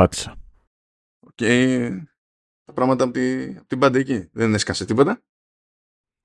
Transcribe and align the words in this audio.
Πάτησα. 0.00 0.36
Και 1.34 1.90
τα 2.64 2.72
πράγματα 2.72 3.04
από, 3.04 3.12
τη, 3.12 3.44
από 3.56 3.66
την 3.66 3.78
πάντα 3.78 3.98
εκεί. 3.98 4.28
Δεν 4.32 4.54
έσκασε 4.54 4.84
τίποτα; 4.84 5.22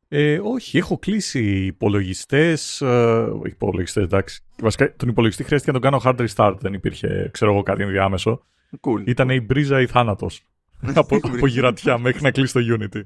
Ε, 0.07 0.39
όχι, 0.43 0.77
έχω 0.77 0.97
κλείσει 0.97 1.65
υπολογιστές. 1.65 2.81
Ε, 2.81 3.27
υπολογιστές, 3.43 4.03
εντάξει. 4.03 4.43
Βασικά, 4.57 4.95
τον 4.95 5.09
υπολογιστή 5.09 5.43
χρειάστηκε 5.43 5.71
να 5.71 5.79
τον 5.79 5.91
κάνω 5.91 6.01
hard 6.05 6.27
restart. 6.27 6.57
Δεν 6.59 6.73
υπήρχε, 6.73 7.29
ξέρω 7.33 7.51
εγώ, 7.51 7.63
κάτι 7.63 7.83
ενδιάμεσο. 7.83 8.45
Cool. 8.81 9.07
Ήταν 9.07 9.29
η 9.29 9.41
μπρίζα 9.41 9.81
ή 9.81 9.87
θάνατος. 9.87 10.43
από, 10.95 11.15
από 11.15 11.47
γυρατιά 11.47 11.97
μέχρι 11.97 12.21
να 12.21 12.31
κλείσει 12.31 12.53
το 12.53 12.59
Unity. 12.79 13.01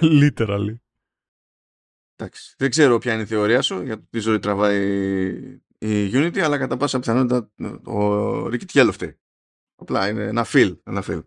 Literally. 0.00 0.74
Εντάξει. 2.16 2.54
Δεν 2.58 2.70
ξέρω 2.70 2.98
ποια 2.98 3.12
είναι 3.12 3.22
η 3.22 3.26
θεωρία 3.26 3.62
σου 3.62 3.82
για 3.82 3.96
το 3.96 4.06
τι 4.10 4.18
ζωή 4.18 4.38
τραβάει 4.38 4.80
η 5.78 6.10
Unity, 6.12 6.38
αλλά 6.38 6.58
κατά 6.58 6.76
πάσα 6.76 6.98
πιθανότητα 6.98 7.50
ο 7.90 8.44
Ricky 8.44 8.64
Tiello 8.72 8.90
φταίει. 8.92 9.18
Απλά 9.80 10.08
είναι 10.08 10.22
ένα 10.22 10.46
feel. 10.52 10.76
Ένα 10.84 11.04
feel. 11.06 11.20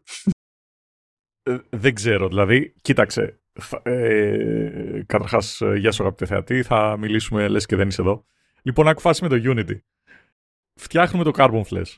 Ε, 1.44 1.58
δεν 1.70 1.94
ξέρω, 1.94 2.28
δηλαδή, 2.28 2.74
κοίταξε. 2.82 3.40
Ε, 3.84 5.04
Καταρχάς, 5.06 5.62
ε, 5.62 5.76
γεια 5.76 5.92
σου 5.92 6.04
αγαπητέ 6.04 6.26
θεατή, 6.26 6.64
θα 6.64 6.98
μιλήσουμε 6.98 7.48
λες 7.48 7.66
και 7.66 7.76
δεν 7.76 7.88
είσαι 7.88 8.02
εδώ. 8.02 8.26
Λοιπόν, 8.62 8.88
άκου 8.88 9.02
φάση 9.02 9.24
με 9.24 9.30
το 9.30 9.54
Unity. 9.56 9.80
Φτιάχνουμε 10.76 11.24
το 11.24 11.32
Carbon 11.36 11.62
Flash. 11.62 11.96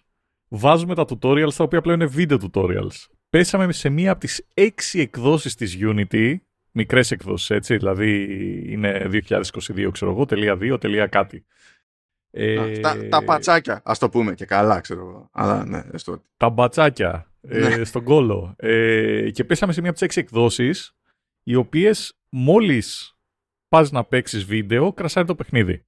Βάζουμε 0.47 0.95
τα 0.95 1.05
tutorials, 1.09 1.53
τα 1.57 1.63
οποία 1.63 1.81
πλέον 1.81 1.99
είναι 1.99 2.11
video 2.15 2.37
tutorials. 2.39 3.07
Πέσαμε 3.29 3.73
σε 3.73 3.89
μία 3.89 4.11
από 4.11 4.19
τις 4.19 4.47
έξι 4.53 4.99
εκδόσεις 4.99 5.55
της 5.55 5.77
Unity, 5.81 6.35
μικρές 6.71 7.11
εκδόσεις 7.11 7.49
έτσι, 7.49 7.77
δηλαδή 7.77 8.23
είναι 8.71 9.09
2022 9.27 9.89
ξέρω 9.91 10.11
εγώ, 10.11 10.25
τελεία 10.25 10.57
2, 10.61 10.77
τελεία 10.79 11.07
κάτι. 11.07 11.45
Ε... 12.35 12.79
Τα, 12.79 13.07
τα 13.07 13.23
πατσάκια, 13.23 13.81
ας 13.85 13.99
το 13.99 14.09
πούμε 14.09 14.33
και 14.33 14.45
καλά 14.45 14.79
ξέρω 14.79 14.99
εγώ. 14.99 15.29
Αλλά 15.31 15.65
ναι, 15.65 15.83
στο... 15.93 16.21
Τα 16.37 16.49
μπατσάκια 16.49 17.31
ε, 17.41 17.59
ναι. 17.59 17.83
στον 17.83 18.03
κόλο. 18.03 18.53
Ε, 18.57 19.29
και 19.31 19.43
πέσαμε 19.43 19.73
σε 19.73 19.81
μία 19.81 19.89
από 19.89 19.99
τις 19.99 20.07
έξι 20.07 20.19
εκδόσεις 20.19 20.95
οι 21.43 21.55
οποίες 21.55 22.19
μόλις 22.29 23.17
πας 23.67 23.91
να 23.91 24.03
παίξεις 24.03 24.45
βίντεο, 24.45 24.93
κρασάρει 24.93 25.27
το 25.27 25.35
παιχνίδι. 25.35 25.85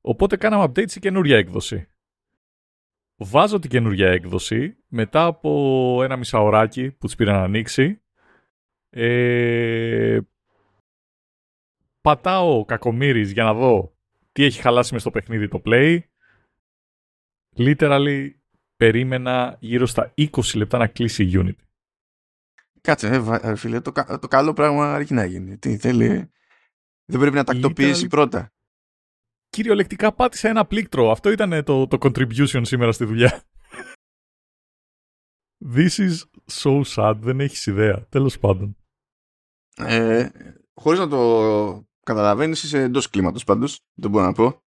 Οπότε 0.00 0.36
κάναμε 0.36 0.64
update 0.64 0.90
σε 0.90 0.98
καινούρια 0.98 1.36
έκδοση. 1.36 1.88
Βάζω 3.16 3.58
την 3.58 3.70
καινούρια 3.70 4.08
έκδοση 4.08 4.76
μετά 4.86 5.24
από 5.24 6.02
ένα 6.02 6.16
μισάωράκι 6.16 6.90
που 6.90 7.06
της 7.06 7.14
πήρα 7.14 7.32
να 7.32 7.42
ανοίξει. 7.42 8.02
Ε, 8.90 10.18
πατάω 12.00 12.64
κακομύρης 12.64 13.32
για 13.32 13.44
να 13.44 13.54
δω 13.54 13.97
τι 14.38 14.44
έχει 14.44 14.60
χαλάσει 14.60 14.92
μες 14.92 15.02
στο 15.02 15.10
παιχνίδι 15.10 15.48
το 15.48 15.62
play. 15.64 15.98
Literally 17.56 18.30
περίμενα 18.76 19.56
γύρω 19.60 19.86
στα 19.86 20.14
20 20.16 20.28
λεπτά 20.54 20.78
να 20.78 20.86
κλείσει 20.86 21.24
η 21.24 21.32
Unity. 21.34 21.64
Κάτσε, 22.80 23.24
ε, 23.42 23.54
φίλε, 23.54 23.80
το, 23.80 23.92
το 24.20 24.28
καλό 24.28 24.52
πράγμα 24.52 24.94
αρκεί 24.94 25.14
να 25.14 25.24
γίνει. 25.24 25.58
Τι 25.58 25.76
θέλει. 25.76 26.30
Δεν 27.04 27.20
πρέπει 27.20 27.36
να 27.36 27.44
τακτοποιήσει 27.44 28.06
πρώτα. 28.06 28.52
Κυριολεκτικά 29.48 30.12
πάτησα 30.12 30.48
ένα 30.48 30.66
πλήκτρο. 30.66 31.10
Αυτό 31.10 31.30
ήταν 31.30 31.64
το, 31.64 31.86
το 31.86 31.98
contribution 32.00 32.60
σήμερα 32.62 32.92
στη 32.92 33.04
δουλειά. 33.04 33.42
This 35.74 35.90
is 35.90 36.16
so 36.62 36.82
sad. 36.82 37.16
Δεν 37.20 37.40
έχεις 37.40 37.66
ιδέα. 37.66 38.06
Τέλος 38.08 38.38
πάντων. 38.38 38.76
Ε, 39.76 40.28
χωρίς 40.74 40.98
να 40.98 41.08
το 41.08 41.87
καταλαβαίνεις 42.08 42.62
είσαι 42.62 42.82
εντός 42.82 43.10
κλίματος 43.10 43.44
πάντως. 43.44 43.80
Δεν 43.94 44.10
μπορώ 44.10 44.24
να 44.24 44.32
πω. 44.32 44.62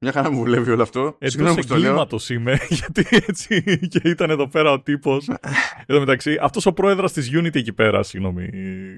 Μια 0.00 0.12
χαρά 0.12 0.30
μου 0.30 0.38
βουλεύει 0.38 0.70
όλο 0.70 0.82
αυτό. 0.82 1.16
Εντός 1.18 1.56
εγκλήματος 1.56 2.30
είμαι, 2.30 2.58
γιατί 2.78 3.06
έτσι 3.10 3.62
και 3.88 4.00
ήταν 4.04 4.30
εδώ 4.30 4.48
πέρα 4.48 4.72
ο 4.72 4.80
τύπος. 4.80 5.28
εδώ 5.86 5.98
μεταξύ, 5.98 6.38
αυτός 6.40 6.66
ο 6.66 6.72
πρόεδρο 6.72 7.10
της 7.10 7.30
Unity 7.32 7.56
εκεί 7.56 7.72
πέρα, 7.72 8.02
συγγνώμη 8.02 8.48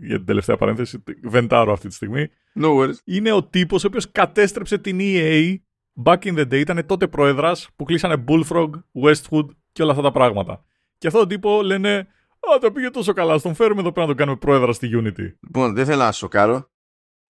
για 0.03 0.17
την 0.17 0.25
τελευταία 0.25 0.57
παρένθεση, 0.57 1.03
βεντάρω 1.23 1.73
αυτή 1.73 1.89
τη 1.89 1.95
στιγμή. 1.95 2.29
No 2.61 2.77
worries. 2.77 2.95
Είναι 3.05 3.33
ο 3.33 3.45
τύπος 3.45 3.85
ο 3.85 3.87
οποίος 3.87 4.11
κατέστρεψε 4.11 4.79
την 4.79 4.99
EA 5.01 5.55
back 6.05 6.19
in 6.19 6.39
the 6.39 6.43
day. 6.43 6.59
Ήταν 6.59 6.87
τότε 6.87 7.07
πρόεδρας 7.07 7.69
που 7.77 7.85
κλείσανε 7.85 8.25
Bullfrog, 8.29 8.71
Westwood 9.05 9.47
και 9.73 9.83
όλα 9.83 9.91
αυτά 9.91 10.03
τα 10.03 10.11
πράγματα. 10.11 10.65
Και 10.99 11.07
αυτό 11.07 11.19
τον 11.19 11.29
τύπο 11.29 11.63
λένε 11.63 12.09
Α, 12.55 12.59
τα 12.59 12.73
πήγε 12.73 12.91
τόσο 12.91 13.13
καλά. 13.13 13.39
Στον 13.39 13.55
φέρουμε 13.55 13.81
εδώ 13.81 13.93
πέρα 13.93 14.07
να 14.07 14.13
τον 14.13 14.17
κάνουμε 14.17 14.37
πρόεδρας 14.37 14.77
στη 14.77 14.91
Unity. 14.93 15.33
Λοιπόν, 15.41 15.75
δεν 15.75 15.85
θέλω 15.85 16.03
να 16.03 16.13
σοκάρω. 16.13 16.71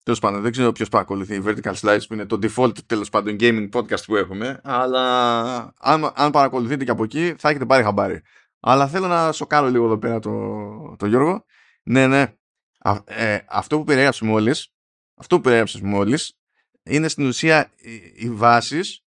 Τέλος 0.08 0.22
πάντων, 0.22 0.42
δεν 0.42 0.52
ξέρω 0.52 0.72
ποιος 0.72 0.90
παρακολουθεί 0.90 1.42
Vertical 1.46 1.74
Slice 1.82 2.00
που 2.08 2.14
είναι 2.14 2.26
το 2.26 2.40
default 2.42 2.78
τέλος 2.86 3.10
πάντων 3.10 3.36
gaming 3.40 3.70
podcast 3.70 4.04
που 4.06 4.16
έχουμε. 4.16 4.60
Αλλά 4.64 5.74
αν, 5.80 6.12
αν 6.16 6.32
παρακολουθείτε 6.32 6.84
και 6.84 6.92
από 6.92 7.04
εκεί 7.04 7.36
θα 7.38 7.50
έχετε 7.50 7.66
πάρει 7.66 7.84
χαμπάρι. 7.84 8.22
Αλλά 8.60 8.88
θέλω 8.88 9.08
να 9.08 9.32
σοκάρω 9.32 9.70
λίγο 9.70 9.86
εδώ 9.86 9.98
πέρα 9.98 10.20
το, 10.20 10.96
το 10.98 11.06
Γιώργο. 11.06 11.46
Ναι, 11.84 12.08
ναι. 12.08 12.34
Α, 12.80 12.98
ε, 13.06 13.40
αυτό 13.48 13.78
που 13.78 13.84
περιέγραψες 13.84 14.28
μόλις, 14.28 14.74
αυτό 15.16 15.36
που 15.36 15.42
περιέγραψες 15.42 15.82
μόλις, 15.82 16.38
είναι 16.84 17.08
στην 17.08 17.26
ουσία 17.26 17.72
οι, 17.76 17.92
οι 18.16 18.30
βάσεις 18.30 19.04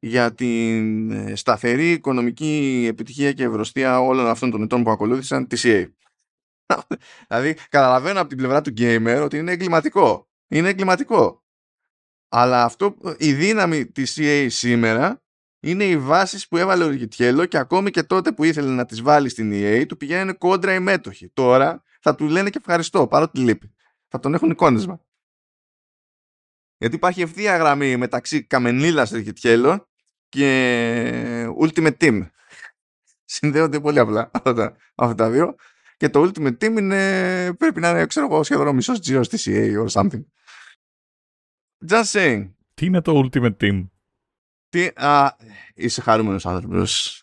για 0.00 0.34
την 0.34 1.10
ε, 1.10 1.34
σταθερή 1.34 1.90
οικονομική 1.90 2.86
επιτυχία 2.88 3.32
και 3.32 3.44
ευρωστία 3.44 4.00
όλων 4.00 4.26
αυτών 4.26 4.50
των 4.50 4.62
ετών 4.62 4.82
που 4.82 4.90
ακολούθησαν 4.90 5.46
τη 5.46 5.60
CA. 5.62 5.86
δηλαδή, 7.28 7.56
καταλαβαίνω 7.68 8.20
από 8.20 8.28
την 8.28 8.38
πλευρά 8.38 8.60
του 8.60 8.72
gamer 8.76 9.20
ότι 9.24 9.36
είναι 9.36 9.52
εγκληματικό 9.52 10.28
είναι 10.50 10.68
εγκληματικό. 10.68 11.44
Αλλά 12.28 12.64
αυτό, 12.64 12.96
η 13.18 13.32
δύναμη 13.32 13.86
της 13.86 14.16
CA 14.18 14.46
σήμερα 14.50 15.22
είναι 15.60 15.84
οι 15.84 15.98
βάσεις 15.98 16.48
που 16.48 16.56
έβαλε 16.56 16.84
ο 16.84 16.90
Γιτιέλο 16.92 17.46
και 17.46 17.58
ακόμη 17.58 17.90
και 17.90 18.02
τότε 18.02 18.32
που 18.32 18.44
ήθελε 18.44 18.70
να 18.70 18.86
τις 18.86 19.02
βάλει 19.02 19.28
στην 19.28 19.50
EA 19.54 19.84
του 19.88 19.96
πηγαίνουν 19.96 20.38
κόντρα 20.38 20.74
οι 20.74 20.80
μέτοχοι. 20.80 21.28
Τώρα 21.28 21.82
θα 22.00 22.14
του 22.14 22.28
λένε 22.28 22.50
και 22.50 22.58
ευχαριστώ 22.58 23.06
παρότι 23.06 23.38
λείπει. 23.38 23.74
Θα 24.08 24.18
τον 24.20 24.34
έχουν 24.34 24.50
εικόνισμα. 24.50 25.00
Γιατί 26.76 26.96
υπάρχει 26.96 27.22
ευθεία 27.22 27.56
γραμμή 27.56 27.96
μεταξύ 27.96 28.44
Καμενίλας 28.44 29.10
Ρικιτιέλο 29.10 29.88
και 30.28 31.46
Ultimate 31.60 31.96
Team. 32.00 32.28
Συνδέονται 33.24 33.80
πολύ 33.80 33.98
απλά 33.98 34.30
αυτά 34.32 34.76
τα, 35.16 35.30
δύο. 35.30 35.54
Και 35.96 36.08
το 36.08 36.22
Ultimate 36.22 36.58
Team 36.64 36.78
είναι, 36.78 37.54
πρέπει 37.54 37.80
να 37.80 37.90
είναι, 37.90 38.06
ξέρω 38.06 38.26
εγώ, 38.26 38.42
σχεδόν 38.42 38.66
ο 38.66 38.72
μισός 38.72 39.00
τζίρος 39.00 39.28
της 39.28 39.46
EA 39.50 39.84
or 39.84 39.88
something. 39.88 40.22
Just 41.88 42.04
saying. 42.04 42.50
Τι 42.74 42.86
είναι 42.86 43.00
το 43.00 43.22
Ultimate 43.24 43.56
Team? 43.56 43.88
Τι, 44.68 44.86
α, 44.86 45.36
είσαι 45.74 46.00
χαρούμενος 46.00 46.46
άνθρωπος. 46.46 47.22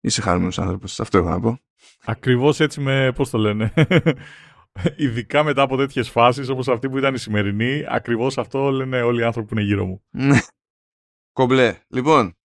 Είσαι 0.00 0.20
χαρούμενος 0.20 0.58
άνθρωπος. 0.58 1.00
Αυτό 1.00 1.18
έχω 1.18 1.28
να 1.28 1.40
πω. 1.40 1.58
Ακριβώς 2.04 2.60
έτσι 2.60 2.80
με, 2.80 3.12
πώς 3.12 3.30
το 3.30 3.38
λένε, 3.38 3.72
ειδικά 4.96 5.42
μετά 5.42 5.62
από 5.62 5.76
τέτοιες 5.76 6.10
φάσεις 6.10 6.48
όπως 6.48 6.68
αυτή 6.68 6.88
που 6.88 6.98
ήταν 6.98 7.14
η 7.14 7.18
σημερινή, 7.18 7.84
ακριβώς 7.88 8.38
αυτό 8.38 8.70
λένε 8.70 9.02
όλοι 9.02 9.20
οι 9.20 9.24
άνθρωποι 9.24 9.48
που 9.48 9.54
είναι 9.54 9.66
γύρω 9.66 9.86
μου. 9.86 10.04
Ναι. 10.10 10.38
Κομπλέ. 11.32 11.80
Λοιπόν, 11.88 12.36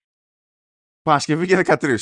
Παρασκευή 1.02 1.48
και 1.48 1.62
13. 1.66 1.98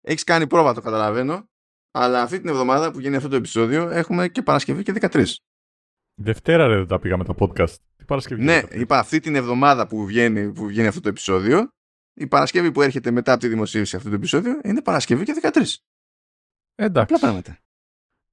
Έχεις 0.00 0.24
κάνει 0.24 0.46
πρόβα, 0.46 0.74
το 0.74 0.80
καταλαβαίνω. 0.80 1.48
Αλλά 1.90 2.22
αυτή 2.22 2.40
την 2.40 2.48
εβδομάδα 2.48 2.90
που 2.90 3.00
γίνει 3.00 3.16
αυτό 3.16 3.28
το 3.28 3.36
επεισόδιο 3.36 3.88
έχουμε 3.88 4.28
και 4.28 4.42
Παρασκευή 4.42 4.82
και 4.82 4.92
13. 5.00 5.24
Δευτέρα 6.14 6.66
ρε, 6.66 6.76
δεν 6.76 6.86
τα 6.86 6.98
πήγαμε 6.98 7.24
τα 7.24 7.34
podcast. 7.38 7.76
Η 8.10 8.12
Παρασκευή 8.12 8.42
ναι, 8.42 8.62
είπα 8.70 8.98
αυτή 8.98 9.20
την 9.20 9.34
εβδομάδα 9.34 9.86
που 9.86 10.06
βγαίνει, 10.06 10.52
που 10.52 10.66
βγαίνει 10.66 10.86
αυτό 10.86 11.00
το 11.00 11.08
επεισόδιο, 11.08 11.68
η 12.14 12.26
Παρασκευή 12.26 12.72
που 12.72 12.82
έρχεται 12.82 13.10
μετά 13.10 13.32
από 13.32 13.40
τη 13.40 13.48
δημοσίευση 13.48 13.96
αυτού 13.96 14.08
του 14.08 14.14
επεισόδιο 14.14 14.60
είναι 14.64 14.82
Παρασκευή 14.82 15.24
και 15.24 15.34
13. 15.42 15.48
Εντάξει. 16.74 17.14
Απλά 17.14 17.18
πράγματα. 17.18 17.58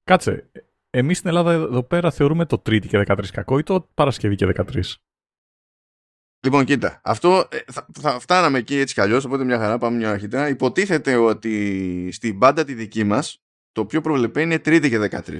Κάτσε. 0.04 0.50
Εμείς 0.90 1.16
στην 1.18 1.28
Ελλάδα 1.28 1.52
εδώ 1.52 1.82
πέρα 1.82 2.10
θεωρούμε 2.10 2.46
το 2.46 2.58
Τρίτη 2.58 2.88
και 2.88 3.04
13 3.06 3.26
κακό 3.32 3.58
ή 3.58 3.62
το 3.62 3.88
Παρασκευή 3.94 4.34
και 4.34 4.52
13. 4.56 4.82
Λοιπόν, 6.46 6.64
κοίτα. 6.64 7.00
Αυτό 7.04 7.48
ε, 7.50 7.58
θα, 7.72 7.86
θα 8.00 8.18
φτάναμε 8.18 8.58
εκεί 8.58 8.76
έτσι 8.76 8.94
κι 8.94 9.00
αλλιώς, 9.00 9.24
οπότε 9.24 9.44
μια 9.44 9.58
χαρά 9.58 9.78
πάμε 9.78 9.96
μια 9.96 10.10
αρχιτά. 10.10 10.48
Υποτίθεται 10.48 11.16
ότι 11.16 12.08
στην 12.12 12.38
πάντα 12.38 12.64
τη 12.64 12.74
δική 12.74 13.04
μας 13.04 13.42
το 13.72 13.86
πιο 13.86 14.00
προβλεπέ 14.00 14.40
είναι 14.40 14.58
Τρίτη 14.58 14.88
και 14.88 15.08
13. 15.10 15.38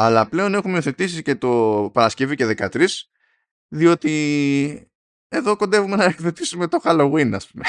Αλλά 0.00 0.28
πλέον 0.28 0.54
έχουμε 0.54 0.74
υιοθετήσει 0.74 1.22
και 1.22 1.34
το 1.34 1.90
Παρασκευή 1.92 2.36
και 2.36 2.54
13, 2.58 2.86
διότι 3.68 4.92
εδώ 5.28 5.56
κοντεύουμε 5.56 5.96
να 5.96 6.04
υιοθετήσουμε 6.04 6.66
το 6.68 6.78
Halloween, 6.84 7.30
ας 7.34 7.50
πούμε. 7.50 7.64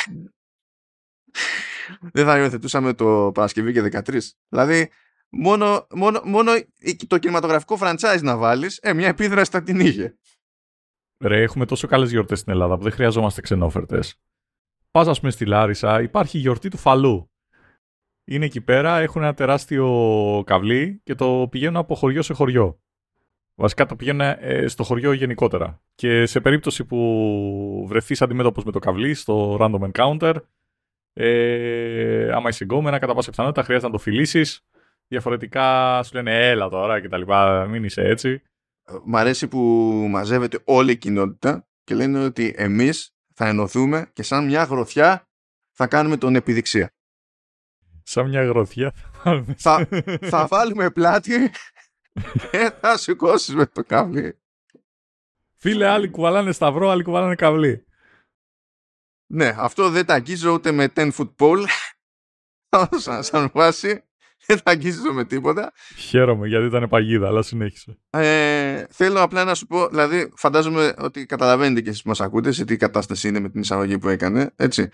Δεν 2.14 2.26
θα 2.26 2.40
υιοθετούσαμε 2.40 2.94
το 2.94 3.32
Παρασκευή 3.34 3.74
και 3.74 3.82
13. 3.82 4.20
Δηλαδή, 4.50 4.92
μόνο, 5.30 5.88
μόνο, 5.90 6.22
μόνο 6.24 6.52
το 7.08 7.18
κινηματογραφικό 7.18 7.78
franchise 7.82 8.20
να 8.22 8.38
βάλεις, 8.38 8.80
ε, 8.82 8.94
μια 8.94 9.08
επίδραση 9.08 9.52
θα 9.52 9.64
την 9.64 9.80
είχε. 9.80 10.18
Ρε, 11.24 11.42
έχουμε 11.42 11.66
τόσο 11.66 11.88
καλές 11.88 12.10
γιορτές 12.10 12.40
στην 12.40 12.52
Ελλάδα 12.52 12.78
που 12.78 12.84
δεν 12.84 12.92
χρειαζόμαστε 12.92 13.42
ξενόφερτες. 13.42 14.16
Πας, 14.92 15.08
ας 15.08 15.20
πούμε, 15.20 15.32
στη 15.32 15.46
Λάρισα, 15.46 16.02
υπάρχει 16.02 16.38
η 16.38 16.42
γιορτή 16.42 16.70
του 16.70 16.78
Φαλού 16.78 17.32
είναι 18.30 18.46
εκεί 18.46 18.62
πέρα, 18.62 19.00
έχουν 19.00 19.22
ένα 19.24 19.34
τεράστιο 19.34 20.44
καβλί 20.46 21.02
και 21.04 21.16
το 21.16 21.48
πηγαίνουν 21.52 21.78
από 21.78 21.96
χωριό 21.96 22.22
σε 22.22 22.34
χωριό. 22.34 22.80
Βασικά 23.56 23.86
το 23.86 23.96
πηγαίνουν 23.96 24.22
ε, 24.22 24.68
στο 24.68 24.84
χωριό 24.84 25.12
γενικότερα. 25.12 25.82
Και 25.96 26.26
σε 26.26 26.40
περίπτωση 26.40 26.86
που 26.86 27.86
βρεθείς 27.88 28.22
αντιμέτωπος 28.22 28.64
με 28.64 28.72
το 28.72 28.80
καβλί 28.80 29.14
στο 29.14 29.58
random 29.60 29.92
encounter, 29.92 30.36
Ε, 31.14 32.32
άμα 32.32 32.50
είσαι 32.50 32.64
γκόμενα, 32.64 33.00
κατά 33.00 33.14
πάσα 33.14 33.30
πιθανότητα 33.30 33.64
χρειάζεται 33.64 33.88
να 33.88 33.94
το 33.98 34.00
φιλήσεις. 34.00 34.66
Διαφορετικά 35.08 36.04
σου 36.04 36.16
λένε 36.16 36.50
έλα 36.50 36.70
τώρα 36.70 37.02
και 37.02 37.08
τα 37.08 37.18
λοιπά, 37.18 37.68
μην 37.68 37.84
είσαι 37.84 38.02
έτσι. 38.02 38.42
Μ' 39.06 39.16
αρέσει 39.16 39.48
που 39.48 39.58
μαζεύεται 40.10 40.60
όλη 40.64 40.92
η 40.92 40.98
κοινότητα 40.98 41.68
και 41.84 41.96
λένε 41.96 42.24
ότι 42.24 42.54
εμείς 42.58 43.14
θα 43.34 43.48
ενωθούμε 43.48 44.10
και 44.14 44.24
σαν 44.24 44.46
μια 44.46 44.64
γροθιά 44.64 45.28
θα 45.72 45.88
κάνουμε 45.88 46.18
τον 46.18 46.36
επιδειξία. 46.36 46.92
Σαν 48.10 48.28
μια 48.28 48.44
γροθιά 48.44 48.94
θα, 49.56 49.88
θα 50.22 50.48
βάλουμε 50.48 50.90
πλάτη 50.90 51.52
και 52.52 52.72
θα 52.82 52.98
σηκώσει 52.98 53.56
με 53.56 53.66
το 53.66 53.84
καβλί. 53.84 54.40
Φίλε, 55.58 55.88
άλλοι 55.88 56.10
κουβαλάνε 56.10 56.52
σταυρό, 56.52 56.90
άλλοι 56.90 57.04
κουβαλάνε 57.04 57.36
καβλί. 57.36 57.86
Ναι, 59.26 59.56
αυτό 59.58 59.90
δεν 59.90 60.06
τα 60.06 60.14
αγγίζω 60.14 60.52
ούτε 60.52 60.72
με 60.72 60.92
10 60.96 61.12
foot 61.12 61.30
pole. 61.38 61.66
σαν, 63.04 63.24
σαν 63.24 63.50
βάση. 63.54 64.04
Δεν 64.46 64.62
τα 64.64 64.72
αγγίζω 64.72 65.14
με 65.14 65.26
τίποτα. 65.26 65.72
Χαίρομαι 65.98 66.48
γιατί 66.48 66.66
ήταν 66.66 66.90
παγίδα, 66.90 67.28
αλλά 67.28 67.42
συνέχισε. 67.42 67.98
Ε, 68.10 68.84
θέλω 68.90 69.22
απλά 69.22 69.44
να 69.44 69.56
σου 69.56 69.68
πω, 69.68 69.88
δηλαδή 69.88 70.32
φαντάζομαι 70.36 70.94
ότι 70.98 71.26
καταλαβαίνετε 71.26 71.82
και 71.82 71.90
εσείς 71.90 72.02
που 72.02 72.08
μας 72.10 72.22
ακούτε 72.22 72.52
σε 72.52 72.66
τι 72.66 72.78
κατάσταση 72.78 73.28
είναι 73.28 73.40
με 73.40 73.50
την 73.50 73.62
εισαγωγή 73.62 73.98
που 73.98 74.10
έκανε, 74.10 74.54
έτσι. 74.56 74.90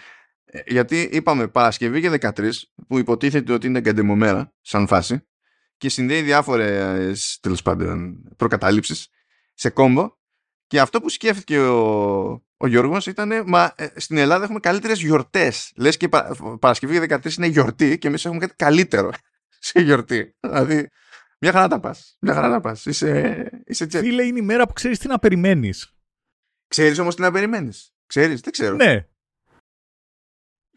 Ε, 0.55 0.61
γιατί 0.65 1.09
είπαμε 1.11 1.47
Παρασκευή 1.47 2.01
και 2.01 2.17
13 2.21 2.51
που 2.87 2.97
υποτίθεται 2.97 3.53
ότι 3.53 3.67
είναι 3.67 3.77
εγκαντεμομέρα 3.77 4.53
σαν 4.61 4.87
φάση 4.87 5.27
και 5.77 5.89
συνδέει 5.89 6.21
διάφορες 6.21 7.37
τέλος 7.41 7.61
πάντων 7.61 8.23
προκαταλήψεις 8.37 9.07
σε 9.53 9.69
κόμπο. 9.69 10.11
Και 10.67 10.79
αυτό 10.79 11.01
που 11.01 11.09
σκέφτηκε 11.09 11.59
ο, 11.59 12.23
ο 12.57 12.67
Γιώργος 12.67 13.07
ήταν 13.07 13.43
μα 13.45 13.73
ε, 13.75 13.87
στην 13.95 14.17
Ελλάδα 14.17 14.43
έχουμε 14.43 14.59
καλύτερες 14.59 15.01
γιορτές. 15.01 15.71
Λες 15.75 15.97
και 15.97 16.09
πα, 16.09 16.35
Παρασκευή 16.59 17.07
και 17.07 17.15
13 17.23 17.33
είναι 17.33 17.47
γιορτή 17.47 17.97
και 17.97 18.07
εμείς 18.07 18.25
έχουμε 18.25 18.39
κάτι 18.39 18.55
καλύτερο 18.55 19.11
σε 19.67 19.79
γιορτή. 19.79 20.35
Δηλαδή 20.39 20.89
μια 21.39 21.51
χαρά 21.51 21.67
τα 21.67 21.79
πας. 21.79 22.17
Μια 22.19 22.33
χαρά 22.33 22.49
τα 22.49 22.59
πας. 22.59 22.85
Είσαι, 22.85 23.49
είσαι 23.65 23.87
Φίλε 23.89 24.23
είναι 24.23 24.39
η 24.39 24.41
μέρα 24.41 24.67
που 24.67 24.73
ξέρεις 24.73 24.99
τι 24.99 25.07
να 25.07 25.19
περιμένεις. 25.19 25.93
Ξέρεις 26.67 26.99
όμως 26.99 27.15
τι 27.15 27.21
να 27.21 27.31
περιμένεις. 27.31 27.93
Ξέρεις, 28.05 28.41
δεν 28.41 28.51
ξέρω. 28.51 28.75
Ναι, 28.75 29.07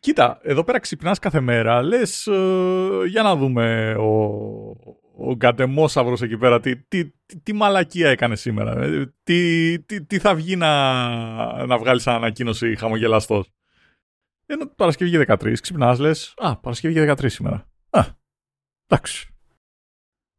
Κοίτα, 0.01 0.41
εδώ 0.43 0.65
πέρα 0.65 0.79
ξυπνάς 0.79 1.19
κάθε 1.19 1.41
μέρα, 1.41 1.83
λες, 1.83 2.27
ε, 2.27 3.03
για 3.07 3.23
να 3.23 3.37
δούμε 3.37 3.95
ο, 3.95 4.13
ο 5.17 5.35
Γκαντεμόσαυρος 5.35 6.23
εκεί 6.23 6.37
πέρα, 6.37 6.61
τι, 6.61 6.77
τι, 6.77 7.11
τι, 7.27 7.41
τι, 7.41 7.53
μαλακία 7.53 8.11
έκανε 8.11 8.37
σήμερα. 8.37 8.83
Ε, 8.83 9.15
τι, 9.23 9.81
τι, 9.83 10.05
τι 10.05 10.19
θα 10.19 10.35
βγει 10.35 10.57
να, 10.57 11.67
να 11.67 11.79
βγάλεις 11.79 12.03
σαν 12.03 12.15
ανακοίνωση 12.15 12.77
χαμογελαστός. 12.77 13.53
Ενώ 14.47 14.67
Παρασκευή 14.67 15.25
13, 15.29 15.53
ξυπνάς, 15.61 15.99
λες, 15.99 16.35
Α, 16.37 16.57
Παρασκευή 16.57 17.15
13 17.19 17.31
σήμερα. 17.31 17.69
Α, 17.91 18.05
εντάξει. 18.87 19.29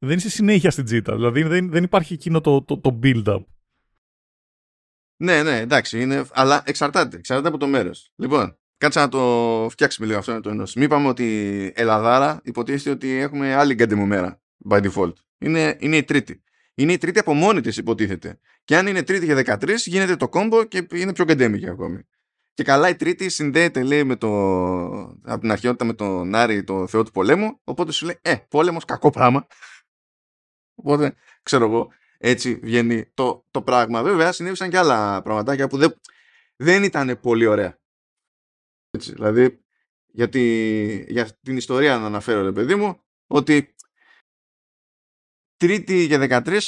Δεν 0.06 0.18
είσαι 0.18 0.30
συνέχεια 0.30 0.72
στην 0.72 0.86
τζίτα. 0.86 1.16
Δηλαδή 1.16 1.44
δεν, 1.44 1.70
δεν 1.70 1.84
υπάρχει 1.84 2.14
εκείνο 2.14 2.42
το, 2.42 2.64
το, 2.64 2.78
το 2.78 3.00
build-up. 3.04 3.44
Ναι, 5.22 5.44
ναι, 5.44 5.58
εντάξει, 5.60 6.02
είναι, 6.02 6.26
αλλά 6.32 6.64
εξαρτάται, 6.66 7.18
εξαρτάται 7.18 7.48
από 7.48 7.58
το 7.58 7.68
μέρος. 7.68 8.12
Λοιπόν, 8.16 8.59
Κάτσε 8.80 9.00
να 9.00 9.10
το 9.10 9.68
φτιάξουμε 9.70 10.08
λίγο 10.08 10.20
αυτό 10.20 10.34
να 10.34 10.42
το 10.42 10.50
ενώσουμε. 10.50 10.86
Είπαμε 10.86 11.08
ότι 11.08 11.72
Ελλαδάρα 11.76 12.42
υποτίθεται 12.44 12.90
ότι 12.90 13.10
έχουμε 13.10 13.54
άλλη 13.54 13.74
γκαντεμού 13.74 14.06
μέρα 14.06 14.42
by 14.70 14.82
default. 14.82 15.14
Είναι, 15.38 15.78
είναι 15.80 15.98
η 15.98 16.04
τρίτη. 16.04 16.44
Είναι 16.76 16.94
η 16.94 16.98
τρίτη 16.98 17.20
από 17.20 17.34
μόνη 17.34 17.62
της 17.62 17.78
υποτίθεται. 17.78 18.40
Και 18.64 18.78
αν 18.78 18.88
είναι 18.88 19.04
τρίτη 19.04 19.26
για 19.26 19.60
13 19.62 19.76
γίνεται 19.76 20.16
το 20.16 20.30
κόμπο 20.30 20.64
και 20.64 20.88
είναι 20.94 21.14
πιο 21.14 21.24
γκαντέμικη 21.24 21.70
ακόμη. 21.70 22.08
Και 22.54 22.64
καλά 22.64 22.90
η 22.90 22.96
τρίτη 22.96 23.30
συνδέεται 23.30 23.84
λέει 23.84 24.04
με 24.04 24.16
το, 24.16 24.30
από 25.24 25.40
την 25.40 25.52
αρχαιότητα 25.52 25.86
με 25.86 25.94
τον 25.94 26.36
Άρη 26.36 26.64
το 26.64 26.88
θεό 26.88 27.04
του 27.04 27.12
πολέμου. 27.12 27.60
Οπότε 27.64 27.92
σου 27.92 28.06
λέει 28.06 28.20
ε 28.22 28.36
πόλεμος 28.50 28.86
κακό 28.86 29.10
πράγμα. 29.10 29.48
Οπότε 30.76 31.16
ξέρω 31.44 31.66
εγώ 31.66 31.88
έτσι 32.18 32.60
βγαίνει 32.64 33.12
το, 33.14 33.46
το 33.52 33.62
πράγμα. 33.62 34.04
Βέβαια 34.04 34.32
συνέβησαν 34.32 34.70
και 34.70 34.78
άλλα 34.78 35.22
πραγματάκια 35.22 35.68
που 35.68 35.78
δεν, 35.78 36.00
δεν 36.56 36.84
ήταν 36.84 37.20
πολύ 37.22 37.46
ωραία. 37.46 37.80
Έτσι, 38.90 39.14
δηλαδή, 39.14 39.64
γιατί, 40.08 41.06
για 41.10 41.38
την 41.42 41.58
ιστορία 41.58 41.98
να 41.98 42.06
αναφέρω, 42.06 42.42
ρε 42.42 42.52
παιδί 42.52 42.76
μου, 42.76 43.04
ότι 43.28 43.76
Τρίτη 45.60 46.04
για 46.04 46.44
13 46.46 46.60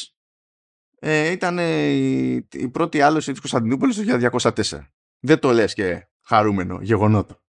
ε, 0.99 1.31
ήταν 1.31 1.57
η, 1.57 2.33
η, 2.51 2.69
πρώτη 2.69 3.01
άλωση 3.01 3.31
της 3.31 3.39
Κωνσταντινούπολης 3.39 3.95
το 3.95 4.39
1904. 4.39 4.87
Δεν 5.19 5.39
το 5.39 5.51
λες 5.51 5.73
και 5.73 6.07
χαρούμενο 6.21 6.79
γεγονότο. 6.81 7.41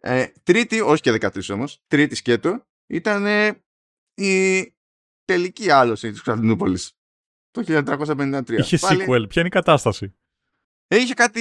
Ε, 0.00 0.26
τρίτη, 0.42 0.80
όχι 0.80 1.02
και 1.02 1.18
13 1.20 1.40
όμως, 1.50 1.82
τρίτη 1.86 2.14
σκέτο, 2.14 2.66
ήταν 2.86 3.26
η 4.14 4.64
τελική 5.24 5.70
άλωση 5.70 6.10
της 6.10 6.22
Κωνσταντινούπολης 6.22 6.98
το 7.50 7.62
1353. 7.66 8.50
Είχε 8.50 8.78
Πάλι... 8.78 9.04
sequel, 9.08 9.28
ποια 9.28 9.40
είναι 9.40 9.46
η 9.46 9.48
κατάσταση; 9.48 10.16
Ε, 10.88 10.96
είχε 10.96 11.14
κάτι 11.14 11.40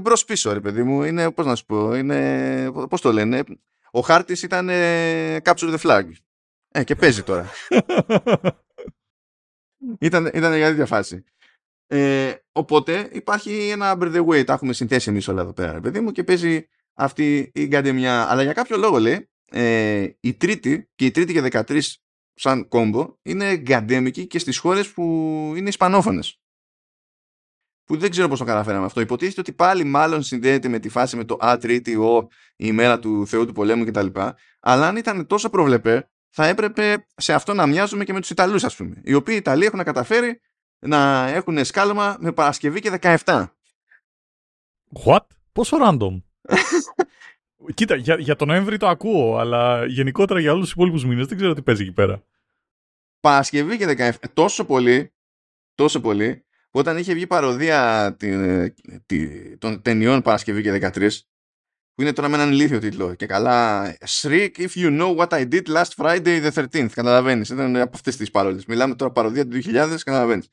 μπρος 0.00 0.24
πίσω, 0.24 0.52
ρε 0.52 0.60
παιδί 0.60 0.82
μου. 0.82 1.02
Είναι, 1.02 1.30
πώς 1.30 1.46
να 1.46 1.54
σου 1.54 1.64
πω, 1.64 1.94
είναι, 1.94 2.70
πώς 2.88 3.00
το 3.00 3.12
λένε. 3.12 3.44
Ο 3.90 4.00
χάρτης 4.00 4.42
ήταν 4.42 4.68
ε, 4.68 5.36
capture 5.44 5.76
the 5.76 5.78
flag. 5.78 6.04
Ε, 6.68 6.84
και 6.84 6.94
παίζει 6.94 7.22
τώρα. 7.22 7.50
ήταν, 10.00 10.30
ήταν 10.34 10.56
για 10.56 10.68
τέτοια 10.68 10.86
φάση. 10.86 11.24
Ε, 11.86 12.34
οπότε 12.52 13.08
υπάρχει 13.12 13.68
ένα 13.68 13.98
by 14.00 14.14
the 14.14 14.26
way, 14.26 14.44
τα 14.44 14.52
έχουμε 14.52 14.72
συνθέσει 14.72 15.10
εμείς 15.10 15.28
όλα 15.28 15.42
εδώ 15.42 15.52
πέρα, 15.52 15.72
ρε 15.72 15.80
παιδί 15.80 16.00
μου, 16.00 16.10
και 16.10 16.24
παίζει 16.24 16.68
αυτή 16.94 17.50
η 17.54 17.66
γκαντεμιά. 17.66 18.30
Αλλά 18.30 18.42
για 18.42 18.52
κάποιο 18.52 18.76
λόγο 18.76 18.98
λέει, 18.98 19.30
ε, 19.50 20.08
η 20.20 20.34
τρίτη 20.34 20.90
και 20.94 21.04
η 21.04 21.10
τρίτη 21.10 21.32
και 21.32 21.62
13 21.68 21.80
σαν 22.34 22.68
κόμπο 22.68 23.16
είναι 23.22 23.56
γκαντέμικη 23.56 24.26
και 24.26 24.38
στις 24.38 24.58
χώρες 24.58 24.92
που 24.92 25.02
είναι 25.56 25.68
ισπανόφωνες 25.68 26.40
που 27.86 27.96
δεν 27.96 28.10
ξέρω 28.10 28.28
πώς 28.28 28.38
το 28.38 28.44
καταφέραμε 28.44 28.84
αυτό. 28.84 29.00
Υποτίθεται 29.00 29.40
ότι 29.40 29.52
πάλι 29.52 29.84
μάλλον 29.84 30.22
συνδέεται 30.22 30.68
με 30.68 30.78
τη 30.78 30.88
φάση 30.88 31.16
με 31.16 31.24
το 31.24 31.36
Α, 31.44 31.58
Τρίτη, 31.58 31.96
Ο, 31.96 32.28
η 32.56 32.64
ημέρα 32.68 32.98
του 32.98 33.26
Θεού 33.26 33.46
του 33.46 33.52
Πολέμου 33.52 33.84
κτλ. 33.84 34.06
Αλλά 34.60 34.88
αν 34.88 34.96
ήταν 34.96 35.26
τόσο 35.26 35.50
προβλεπέ, 35.50 36.10
θα 36.28 36.46
έπρεπε 36.46 37.06
σε 37.16 37.32
αυτό 37.32 37.54
να 37.54 37.66
μοιάζουμε 37.66 38.04
και 38.04 38.12
με 38.12 38.20
τους 38.20 38.30
Ιταλούς, 38.30 38.64
ας 38.64 38.76
πούμε. 38.76 39.00
Οι 39.04 39.14
οποίοι 39.14 39.34
Ιταλοί 39.38 39.64
έχουν 39.64 39.82
καταφέρει 39.84 40.40
να 40.78 41.28
έχουν 41.28 41.64
σκάλωμα 41.64 42.16
με 42.20 42.32
Παρασκευή 42.32 42.80
και 42.80 42.98
17. 43.00 43.46
What? 45.04 45.20
Πόσο 45.52 45.76
random; 45.80 46.22
Κοίτα, 47.74 47.96
για, 47.96 48.16
για 48.18 48.36
τον 48.36 48.48
Νοέμβρη 48.48 48.76
το 48.76 48.88
ακούω, 48.88 49.36
αλλά 49.36 49.86
γενικότερα 49.86 50.40
για 50.40 50.52
όλους 50.52 50.64
τους 50.64 50.72
υπόλοιπους 50.72 51.04
μήνες 51.04 51.26
δεν 51.26 51.36
ξέρω 51.36 51.54
τι 51.54 51.62
παίζει 51.62 51.82
εκεί 51.82 51.92
πέρα. 51.92 52.22
Παρασκευή 53.20 53.76
και 53.76 53.94
17. 53.98 54.10
Τόσο 54.34 54.64
πολύ, 54.64 55.12
τόσο 55.74 56.00
πολύ, 56.00 56.45
όταν 56.78 56.96
είχε 56.96 57.14
βγει 57.14 57.26
παροδία 57.26 58.14
τη, 58.18 58.30
τη, 59.06 59.28
των 59.58 59.82
ταινιών 59.82 60.22
Παρασκευή 60.22 60.62
και 60.62 60.90
13 60.94 61.08
που 61.94 62.02
είναι 62.02 62.12
τώρα 62.12 62.28
με 62.28 62.36
έναν 62.36 62.50
ηλίθιο 62.50 62.78
τίτλο 62.78 63.14
και 63.14 63.26
καλά 63.26 63.84
Shriek 64.06 64.50
if 64.56 64.68
you 64.74 65.00
know 65.00 65.16
what 65.16 65.28
I 65.28 65.48
did 65.48 65.62
last 65.62 65.90
Friday 65.96 66.50
the 66.50 66.50
13th 66.50 66.88
καταλαβαίνεις 66.88 67.48
ήταν 67.48 67.76
από 67.76 67.90
αυτές 67.94 68.16
τις 68.16 68.30
παρόλες 68.30 68.64
μιλάμε 68.66 68.94
τώρα 68.94 69.12
παροδία 69.12 69.46
του 69.46 69.56
2000 69.56 69.96
καταλαβαίνεις. 70.04 70.48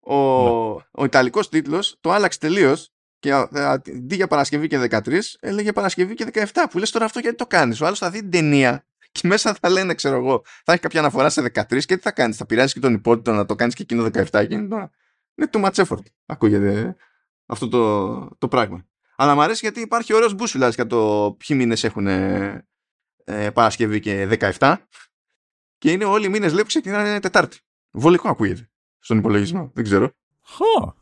Ο, 0.00 0.14
ναι. 0.14 0.80
ο 0.90 1.04
Ιταλικός 1.04 1.48
τίτλος 1.48 1.96
το 2.00 2.10
άλλαξε 2.10 2.38
τελείως 2.38 2.90
και 3.18 3.32
αντί 3.52 4.14
για 4.14 4.26
Παρασκευή 4.26 4.66
και 4.66 4.88
13 4.90 5.18
έλεγε 5.40 5.72
Παρασκευή 5.72 6.14
και 6.14 6.26
17 6.32 6.44
που 6.70 6.78
λες 6.78 6.90
τώρα 6.90 7.04
αυτό 7.04 7.18
γιατί 7.18 7.36
το 7.36 7.46
κάνεις 7.46 7.80
ο 7.80 7.86
άλλος 7.86 7.98
θα 7.98 8.10
δει 8.10 8.20
την 8.20 8.30
ταινία 8.30 8.86
και 9.12 9.26
μέσα 9.26 9.56
θα 9.60 9.68
λένε 9.68 9.94
ξέρω 9.94 10.16
εγώ 10.16 10.42
θα 10.64 10.72
έχει 10.72 10.80
κάποια 10.80 11.00
αναφορά 11.00 11.28
σε 11.28 11.42
13 11.54 11.84
και 11.84 11.96
τι 11.96 12.02
θα 12.02 12.12
κάνεις 12.12 12.36
θα 12.36 12.46
πειράζεις 12.46 12.72
και 12.72 12.80
τον 12.80 12.94
υπότιτλο 12.94 13.34
να 13.34 13.46
το 13.46 13.54
κάνεις 13.54 13.74
και 13.74 13.82
εκείνο 13.82 14.04
17 14.04 14.24
εκείνο 14.32 14.68
τώρα 14.68 14.90
είναι 15.36 15.50
too 15.52 15.64
much 15.64 15.84
effort. 15.84 16.02
Ακούγεται 16.26 16.96
αυτό 17.46 17.68
το, 17.68 18.36
το 18.38 18.48
πράγμα. 18.48 18.86
Αλλά 19.16 19.34
μου 19.34 19.40
αρέσει 19.40 19.60
γιατί 19.62 19.80
υπάρχει 19.80 20.14
ωραίος 20.14 20.34
μπούσουλας 20.34 20.74
για 20.74 20.86
το 20.86 21.34
ποιοι 21.38 21.56
μήνες 21.60 21.84
έχουν 21.84 22.06
ε, 22.06 22.66
Παρασκευή 23.54 24.00
και 24.00 24.38
17 24.58 24.76
και 25.78 25.92
είναι 25.92 26.04
όλοι 26.04 26.26
οι 26.26 26.28
μήνες 26.28 26.52
λέει 26.52 26.62
που 26.62 26.68
ξεκινάνε 26.68 27.20
Τετάρτη. 27.20 27.58
Βολικό 27.90 28.28
ακούγεται 28.28 28.70
στον 28.98 29.18
υπολογισμό. 29.18 29.70
Δεν 29.74 29.84
ξέρω. 29.84 30.10
Huh. 30.42 30.92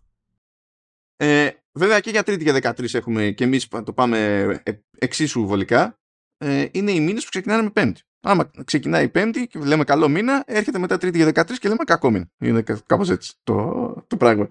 Ε, 1.16 1.50
βέβαια 1.72 2.00
και 2.00 2.10
για 2.10 2.22
Τρίτη 2.22 2.44
και 2.44 2.70
13 2.70 2.94
έχουμε 2.94 3.30
και 3.30 3.44
εμείς 3.44 3.68
το 3.68 3.92
πάμε 3.92 4.40
ε, 4.62 4.72
εξίσου 4.98 5.46
βολικά. 5.46 5.98
Ε, 6.36 6.68
είναι 6.72 6.92
οι 6.92 7.00
μήνες 7.00 7.22
που 7.24 7.30
ξεκινάνε 7.30 7.62
με 7.62 7.70
Πέμπτη. 7.70 8.02
Άμα 8.26 8.50
ξεκινάει 8.64 9.04
η 9.04 9.08
Πέμπτη 9.08 9.46
και 9.46 9.58
λέμε 9.58 9.84
καλό 9.84 10.08
μήνα, 10.08 10.44
έρχεται 10.46 10.78
μετά 10.78 10.98
Τρίτη 10.98 11.16
για 11.18 11.26
13 11.26 11.44
και 11.58 11.68
λέμε 11.68 11.84
κακό 11.84 12.10
μήνα. 12.10 12.30
Είναι 12.38 12.62
κάπως 12.86 13.10
έτσι 13.10 13.34
το, 13.42 14.04
το 14.06 14.16
πράγμα. 14.16 14.50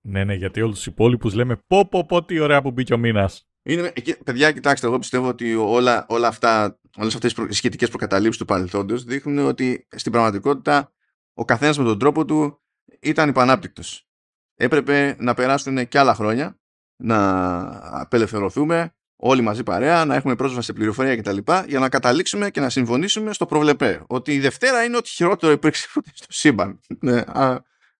Ναι, 0.00 0.24
ναι, 0.24 0.34
γιατί 0.34 0.60
όλους 0.60 0.76
τους 0.76 0.86
υπόλοιπους 0.86 1.34
λέμε 1.34 1.56
πω, 1.66 1.88
πω, 1.88 2.06
πω, 2.06 2.24
τι 2.24 2.38
ωραία 2.38 2.62
που 2.62 2.70
μπήκε 2.70 2.94
ο 2.94 2.98
μήνας. 2.98 3.46
Είναι, 3.62 3.92
παιδιά, 4.24 4.52
κοιτάξτε, 4.52 4.86
εγώ 4.86 4.98
πιστεύω 4.98 5.28
ότι 5.28 5.54
όλα, 5.54 6.06
όλα 6.08 6.28
αυτά, 6.28 6.78
όλες 6.96 7.14
αυτές 7.14 7.32
οι 7.48 7.52
σχετικές 7.52 7.88
προκαταλήψεις 7.88 8.40
του 8.40 8.44
παρελθόντος 8.46 9.04
δείχνουν 9.04 9.46
ότι 9.46 9.86
στην 9.90 10.12
πραγματικότητα 10.12 10.92
ο 11.34 11.44
καθένας 11.44 11.78
με 11.78 11.84
τον 11.84 11.98
τρόπο 11.98 12.24
του 12.24 12.62
ήταν 13.00 13.28
υπανάπτυκτος. 13.28 14.06
Έπρεπε 14.54 15.16
να 15.18 15.34
περάσουν 15.34 15.88
και 15.88 15.98
άλλα 15.98 16.14
χρόνια, 16.14 16.60
να 16.96 18.00
απελευθερωθούμε, 18.00 18.94
όλοι 19.24 19.40
μαζί 19.40 19.62
παρέα, 19.62 20.04
να 20.04 20.14
έχουμε 20.14 20.36
πρόσβαση 20.36 20.66
σε 20.66 20.72
πληροφορία 20.72 21.16
κτλ. 21.16 21.36
για 21.66 21.78
να 21.78 21.88
καταλήξουμε 21.88 22.50
και 22.50 22.60
να 22.60 22.70
συμφωνήσουμε 22.70 23.32
στο 23.32 23.46
προφανές. 23.46 24.02
Ότι 24.06 24.34
η 24.34 24.40
Δευτέρα 24.40 24.84
είναι 24.84 24.96
ότι 24.96 25.08
χειρότερο 25.08 25.52
υπήρξε 25.52 25.88
στο 26.12 26.26
σύμπαν. 26.28 26.80
ναι, 27.00 27.22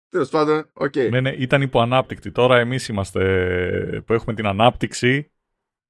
Τέλος 0.08 0.28
πάντων, 0.28 0.70
OK. 0.72 0.92
Okay. 0.96 1.10
Ναι, 1.10 1.20
ναι, 1.20 1.30
ήταν 1.30 1.62
υποανάπτυκτη. 1.62 2.32
Τώρα 2.32 2.58
εμείς 2.58 2.88
είμαστε 2.88 3.22
που 4.06 4.12
έχουμε 4.12 4.34
την 4.34 4.46
ανάπτυξη. 4.46 5.32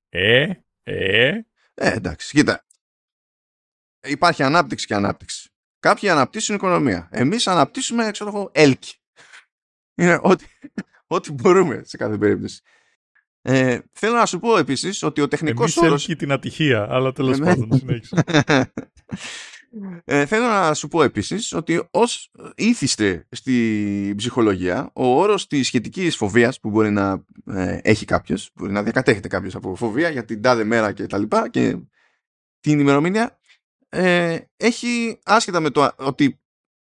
Ε, 0.09 0.51
ε. 0.83 1.29
Ε, 1.75 1.93
εντάξει, 1.93 2.33
κοίτα. 2.33 2.65
Υπάρχει 4.01 4.43
ανάπτυξη 4.43 4.87
και 4.87 4.95
ανάπτυξη. 4.95 5.51
Κάποιοι 5.79 6.09
αναπτύσσουν 6.09 6.55
οικονομία. 6.55 7.09
Εμείς 7.13 7.47
αναπτύσσουμε, 7.47 8.11
ξέρω 8.11 8.31
εγώ, 8.31 8.51
έλκη. 8.55 8.97
Είναι 9.95 10.19
ό,τι, 10.23 10.45
ό,τι 11.17 11.33
μπορούμε 11.33 11.83
σε 11.85 11.97
κάθε 11.97 12.19
περίπτωση. 12.19 12.63
Ε, 13.43 13.79
θέλω 13.93 14.15
να 14.15 14.27
σου 14.27 14.39
πω 14.39 14.59
επίσης 14.59 15.03
ότι 15.03 15.21
ο 15.21 15.29
τεχνικός 15.29 15.77
όρο. 15.77 15.99
Εμεί 16.09 16.17
την 16.17 16.33
ατυχία, 16.33 16.87
αλλά 16.91 17.13
τέλος 17.13 17.39
ναι. 17.39 17.47
πάντων, 17.47 17.79
συνέχισε. 17.79 18.25
Ε, 20.05 20.27
θέλω 20.27 20.47
να 20.47 20.75
σου 20.75 20.89
πω 20.89 21.03
επίσης 21.03 21.53
ότι 21.53 21.89
ως 21.91 22.31
ήθιστε 22.55 23.27
στη 23.31 24.15
ψυχολογία 24.17 24.91
ο 24.95 25.07
όρος 25.07 25.47
της 25.47 25.67
σχετικής 25.67 26.17
φοβίας 26.17 26.61
που 26.61 26.71
μπορεί 26.71 26.91
να 26.91 27.25
ε, 27.47 27.79
έχει 27.83 28.05
κάποιος, 28.05 28.51
μπορεί 28.55 28.73
να 28.73 28.83
διακατέχεται 28.83 29.29
κάποιος 29.29 29.55
από 29.55 29.75
φοβία 29.75 30.09
για 30.09 30.25
την 30.25 30.43
τάδε 30.43 30.65
μέρα 30.65 30.93
και 30.93 31.07
τα 31.07 31.19
λοιπά 31.19 31.49
και 31.49 31.77
την 32.61 32.81
ημερομηνία 32.81 33.39
ε, 33.89 34.39
έχει 34.57 35.19
άσχετα 35.25 35.61
με 35.61 35.71
το 35.71 35.91
ότι 35.97 36.41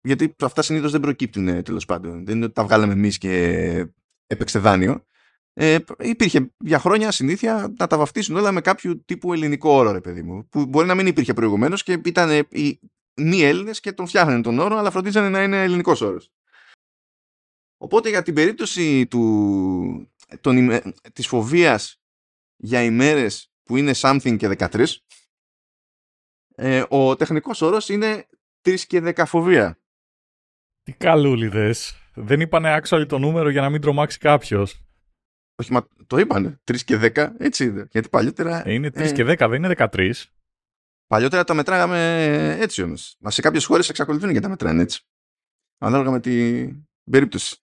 γιατί 0.02 0.36
αυτά 0.42 0.62
συνήθως 0.62 0.92
δεν 0.92 1.02
προκύπτουν 1.02 1.48
ε, 1.48 1.62
τέλος 1.62 1.86
πάντων 1.86 2.26
δεν 2.26 2.36
είναι 2.36 2.46
ότι 2.46 2.54
τα 2.54 2.64
βγάλαμε 2.64 2.94
εμείς 2.94 3.18
και 3.18 3.88
έπαιξε 4.28 4.60
δάνειο 4.60 5.06
ε, 5.54 5.78
υπήρχε 6.00 6.54
για 6.58 6.80
χρόνια 6.80 7.12
συνήθεια 7.12 7.74
να 7.78 7.88
τα 7.88 7.98
βαφτίσουν 7.98 8.36
όλα 8.36 8.52
με 8.52 8.62
κάποιο 8.62 9.00
τύπου 9.06 9.34
ελληνικό 9.34 9.70
όρο, 9.70 9.92
ρε 9.92 10.02
παιδί 10.02 10.22
μου. 10.22 10.48
Που 10.50 10.66
μπορεί 10.66 10.88
να 10.88 10.96
μην 10.96 11.08
υπήρχε 11.08 11.34
προηγουμένως 11.34 11.84
και 11.84 12.02
ήταν 12.06 12.48
οι 12.50 12.80
μη 13.14 13.42
Έλληνες 13.42 13.80
και 13.80 13.92
τον 13.92 14.08
φτιάχνανε 14.08 14.42
τον 14.42 14.60
όρο, 14.60 14.78
αλλά 14.78 14.92
φροντίζανε 14.92 15.30
να 15.30 15.44
είναι 15.44 15.64
ελληνικός 15.64 16.02
όρος. 16.02 16.32
Οπότε 17.78 18.10
για 18.10 18.24
την 18.24 18.34
περίπτωση 18.34 19.08
του, 19.08 20.12
των, 20.42 20.82
της 21.14 21.28
φοβίας 21.28 22.02
για 22.56 22.84
ημέρες 22.84 23.52
που 23.64 23.78
είναι 23.78 23.92
something 23.96 24.38
και 24.38 24.56
13 24.58 24.86
ε, 26.56 26.84
ο 26.90 27.16
τεχνικός 27.16 27.62
όρος 27.62 27.90
είναι 27.90 28.28
3 28.62 28.80
και 28.80 29.14
10 29.16 29.24
φοβία. 29.26 29.78
Τι 30.84 30.94
καλούλιδες. 30.94 31.98
Δεν 32.14 32.40
είπανε 32.40 32.82
actually 32.82 33.06
το 33.08 33.18
νούμερο 33.18 33.50
για 33.50 33.62
να 33.62 33.70
μην 33.70 33.82
τρομάξει 33.82 34.18
κάποιος. 34.18 34.83
Όχι, 35.56 35.72
μα 35.72 35.88
το 36.08 36.18
είπανε. 36.18 36.62
3 36.72 36.78
και 36.86 37.12
10, 37.16 37.30
έτσι 37.38 37.66
είναι. 37.66 37.88
Γιατί 37.92 38.10
παλιότερα. 38.10 38.68
Ε, 38.68 38.74
είναι 38.74 38.88
3 38.88 38.96
ε, 38.96 39.12
και 39.12 39.24
10, 39.24 39.36
δεν 39.50 39.54
είναι 39.64 39.74
13. 39.78 40.12
Παλιότερα 41.08 41.44
τα 41.44 41.54
μετράγαμε 41.54 42.58
έτσι 42.60 42.82
όμως. 42.82 43.16
Μα 43.20 43.32
σε 43.32 43.42
κάποιες 43.42 43.66
χώρες 43.66 43.90
εξακολουθούν 43.90 44.34
και 44.34 44.40
τα 44.40 44.50
μετράνε 44.50 44.82
έτσι. 44.82 45.02
Ανάλογα 45.78 46.12
με 46.12 46.20
την 46.20 46.88
περίπτωση. 47.12 47.58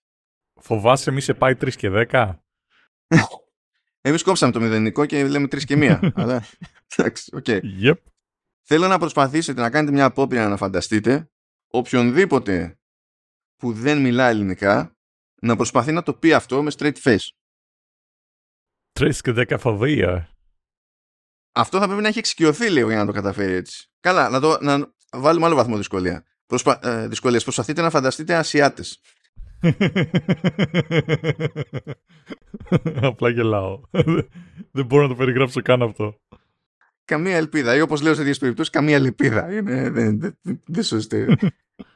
Φοβάσαι 0.61 1.11
μη 1.11 1.21
σε 1.21 1.35
πάει 1.35 1.55
3 1.61 1.73
και 1.75 2.07
10. 2.11 2.35
Εμείς 4.01 4.23
κόψαμε 4.23 4.53
το 4.53 4.61
μηδενικό 4.61 5.07
και 5.07 5.29
λέμε 5.29 5.47
3 5.47 5.65
και 5.65 5.99
1. 6.03 6.11
Αλλά 6.15 6.45
εντάξει, 6.97 7.31
OK. 7.35 7.45
Okay. 7.47 7.61
Yep. 7.83 7.95
Θέλω 8.63 8.89
να 8.89 8.99
προσπαθήσετε 8.99 9.61
να 9.61 9.71
κάνετε 9.71 9.93
μια 9.93 10.05
απόπειρα 10.05 10.49
να 10.49 10.57
φανταστείτε 10.57 11.31
οποιονδήποτε 11.71 12.79
που 13.57 13.73
δεν 13.73 14.01
μιλά 14.01 14.29
ελληνικά 14.29 14.97
να 15.43 15.57
προσπαθεί 15.57 15.93
να 15.93 16.03
το 16.03 16.15
πει 16.15 16.33
αυτό 16.33 16.63
με 16.63 16.71
straight 16.79 16.97
face. 17.03 17.29
Τρεις 18.93 19.21
και 19.21 19.33
δέκα 19.33 19.59
φοβία. 19.59 20.31
Αυτό 21.53 21.79
θα 21.79 21.87
πρέπει 21.87 22.03
να 22.03 22.09
έχει 22.09 22.19
εξοικειωθεί 22.19 22.71
λίγο 22.71 22.89
για 22.89 22.99
να 22.99 23.07
το 23.07 23.13
καταφέρει 23.13 23.53
έτσι. 23.53 23.89
Καλά, 24.01 24.29
να, 24.29 24.41
το, 24.41 24.59
να 24.61 24.93
βάλουμε 25.13 25.47
άλλο 25.47 25.55
βαθμό 25.55 25.77
δυσκολία. 25.77 26.25
Προσπα, 26.47 26.79
ε, 26.83 27.09
δυσκολίες. 27.09 27.43
Προσπαθείτε 27.43 27.83
να 27.83 27.91
φανταστείτε 27.91 28.35
Ασιάτες. 28.35 29.01
Απλά 33.03 33.29
γελάω. 33.31 33.81
Δεν 34.73 34.87
μπορώ 34.87 35.03
να 35.03 35.09
το 35.09 35.15
περιγράψω 35.15 35.63
καν 35.63 35.83
αυτό. 35.83 36.21
Καμία 37.05 37.37
ελπίδα. 37.37 37.77
Ή 37.77 37.81
όπως 37.81 38.03
λέω 38.03 38.15
σε 38.15 38.23
δύο 38.23 38.35
περιπτώσεις, 38.41 38.73
καμία 38.73 38.97
ελπίδα. 38.97 39.53
Είναι, 39.53 39.91
δεν, 39.91 40.21
δεν, 40.21 40.39
δεν 40.67 40.83
σώζεται. 40.83 41.37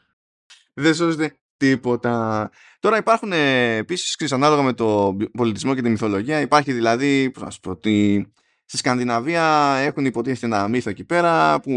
δεν 0.82 0.94
σώζεται 0.94 1.38
τίποτα. 1.70 2.50
Τώρα 2.80 2.96
υπάρχουν 2.96 3.32
ε, 3.32 3.76
επίσης, 3.76 4.32
ανάλογα 4.32 4.62
με 4.62 4.72
το 4.72 5.16
πολιτισμό 5.32 5.74
και 5.74 5.82
τη 5.82 5.88
μυθολογία, 5.88 6.40
υπάρχει 6.40 6.72
δηλαδή, 6.72 7.30
πώς 7.30 7.42
να 7.42 7.50
σου 7.50 7.60
πω, 7.60 7.70
ότι 7.70 8.26
στη 8.64 8.76
Σκανδιναβία 8.76 9.74
έχουν 9.76 10.04
υποτίθεται 10.04 10.46
ένα 10.46 10.68
μύθο 10.68 10.90
εκεί 10.90 11.04
πέρα 11.04 11.60
που 11.60 11.72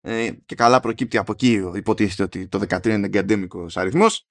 ε, 0.00 0.30
και 0.46 0.54
καλά 0.54 0.80
προκύπτει 0.80 1.16
από 1.16 1.32
εκεί 1.32 1.62
υποτίθεται 1.74 2.22
ότι 2.22 2.48
το 2.48 2.60
13 2.68 2.86
είναι 2.86 3.06
εγκαντέμικος 3.06 3.76
αριθμός. 3.76 4.28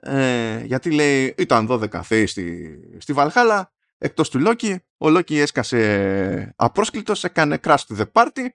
Ε, 0.00 0.64
γιατί 0.64 0.90
λέει 0.90 1.34
ήταν 1.38 1.66
12 1.70 2.00
θέοι 2.02 2.26
στη, 2.26 2.78
στη 2.98 3.12
Βαλχάλα 3.12 3.72
εκτός 3.98 4.30
του 4.30 4.40
Λόκη. 4.40 4.80
Ο 4.96 5.08
Λόκη 5.08 5.38
έσκασε 5.38 6.52
απρόσκλητος 6.56 7.24
έκανε 7.24 7.58
crash 7.64 7.76
to 7.88 7.96
the 7.96 8.04
party. 8.12 8.46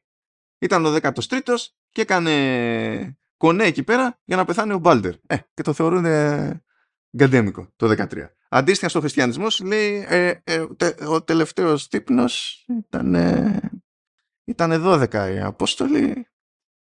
Ήταν 0.59 0.85
ο 0.85 0.95
13ος 0.95 1.65
και 1.89 2.01
έκανε 2.01 3.18
κονέ 3.39 3.63
εκεί 3.63 3.83
πέρα 3.83 4.19
για 4.23 4.35
να 4.35 4.45
πεθάνει 4.45 4.73
ο 4.73 4.77
Μπάλτερ. 4.77 5.13
Ε, 5.27 5.37
και 5.53 5.61
το 5.61 5.73
θεωρούν 5.73 6.05
ε, 6.05 6.63
γκαντέμικο 7.17 7.73
το 7.75 8.07
13. 8.09 8.29
Αντίστοιχα 8.49 8.89
στο 8.89 8.99
χριστιανισμός 8.99 9.59
λέει 9.59 10.05
ε, 10.07 10.33
ε, 10.43 10.65
ο 11.07 11.23
τελευταίος 11.23 11.87
τύπνος 11.87 12.65
ήταν, 12.67 13.15
ε, 13.15 13.59
ήταν 14.43 14.83
12 14.85 15.13
οι 15.13 15.39
Απόστολοι 15.39 16.27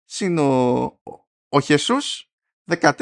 συν 0.04 0.38
ο, 0.38 0.82
ο 1.48 1.60
Χεσούς 1.60 2.30
13 2.66 2.92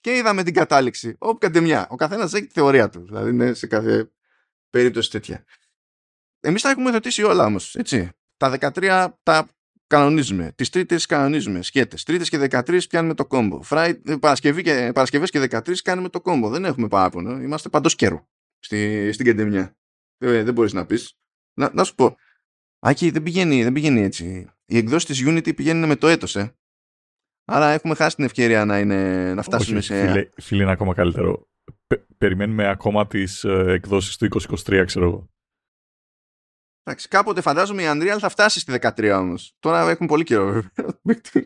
και 0.00 0.16
είδαμε 0.16 0.42
την 0.42 0.54
κατάληξη. 0.54 1.16
Όπου 1.18 1.38
καντεμιά. 1.38 1.86
Ο 1.90 1.94
καθένας 1.94 2.32
έχει 2.32 2.46
τη 2.46 2.52
θεωρία 2.52 2.88
του. 2.88 3.04
Δηλαδή 3.04 3.30
είναι 3.30 3.54
σε 3.54 3.66
κάθε 3.66 4.12
περίπτωση 4.70 5.10
τέτοια. 5.10 5.44
Εμείς 6.40 6.62
τα 6.62 6.70
έχουμε 6.70 6.90
θετήσει 6.90 7.22
όλα 7.22 7.44
όμως, 7.44 7.74
έτσι. 7.74 8.10
Τα 8.36 8.58
13 8.74 9.08
τα 9.22 9.48
κανονίζουμε. 9.88 10.52
Τις 10.54 10.70
Τρίτες 10.70 11.06
κανονίζουμε. 11.06 11.62
Σκέτε. 11.62 11.96
Τρίτες 12.04 12.28
και 12.28 12.38
13 12.38 12.80
πιάνουμε 12.88 13.14
το 13.14 13.26
κόμπο. 13.26 13.60
Παρασκευή 14.20 14.62
και, 14.62 14.90
Παρασκευές 14.94 15.30
και 15.30 15.48
13 15.50 15.74
κάνουμε 15.82 16.08
το 16.08 16.20
κόμπο. 16.20 16.48
Δεν 16.48 16.64
έχουμε 16.64 16.88
παράπονο. 16.88 17.40
Είμαστε 17.40 17.68
παντός 17.68 17.94
καιρό 17.94 18.28
στη, 18.58 19.12
στην 19.12 19.24
κεντεμιά. 19.24 19.76
Ε, 20.18 20.42
δεν 20.42 20.54
μπορείς 20.54 20.72
να 20.72 20.86
πεις. 20.86 21.18
Να, 21.54 21.70
να 21.74 21.84
σου 21.84 21.94
πω. 21.94 22.16
Άκη, 22.78 23.10
δεν 23.10 23.22
πηγαίνει, 23.22 23.62
δεν 23.62 23.72
πηγαίνει 23.72 24.00
έτσι. 24.00 24.50
Οι 24.66 24.76
εκδόσει 24.76 25.06
της 25.06 25.24
Unity 25.26 25.56
πηγαίνουν 25.56 25.88
με 25.88 25.96
το 25.96 26.06
έτος, 26.06 26.36
ε. 26.36 26.52
Άρα 27.44 27.68
έχουμε 27.68 27.94
χάσει 27.94 28.16
την 28.16 28.24
ευκαιρία 28.24 28.64
να, 28.64 28.78
είναι, 28.78 29.34
να 29.34 29.42
φτάσουμε 29.42 29.78
Όχι, 29.78 29.86
σε. 29.86 30.06
Φίλε, 30.06 30.28
φίλε, 30.36 30.62
είναι 30.62 30.72
ακόμα 30.72 30.94
καλύτερο. 30.94 31.48
περιμένουμε 32.18 32.68
ακόμα 32.68 33.06
τις 33.06 33.44
ε, 33.44 33.64
εκδόσεις 33.68 34.16
του 34.16 34.28
2023, 34.66 34.82
ξέρω 34.86 35.06
εγώ. 35.06 35.30
Εντάξει, 36.88 37.08
κάποτε 37.08 37.40
φαντάζομαι 37.40 37.82
η 37.82 37.86
Unreal 37.88 38.16
θα 38.18 38.28
φτάσει 38.28 38.60
στη 38.60 38.78
13 38.80 39.18
όμως. 39.20 39.56
Τώρα 39.58 39.90
έχουν 39.90 40.06
πολύ 40.06 40.24
καιρό. 40.24 40.48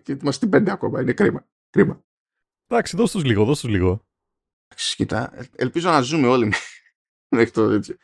Είμαστε 0.07 0.31
στην 0.31 0.51
5 0.53 0.69
ακόμα. 0.69 1.01
Είναι 1.01 1.13
κρίμα. 1.13 1.47
κρίμα. 1.71 2.05
Εντάξει, 2.67 2.97
δώσ' 2.97 3.11
τους 3.11 3.25
λίγο, 3.25 3.45
δώσ' 3.45 3.61
τους 3.61 3.71
λίγο. 3.71 4.07
Εντάξει, 4.69 4.97
κοίτα, 4.97 5.49
ελπίζω 5.57 5.91
να 5.91 6.01
ζούμε 6.01 6.27
όλοι 6.27 6.53
μέχρι 7.37 7.51
το 7.51 7.63
έτσι. 7.63 7.97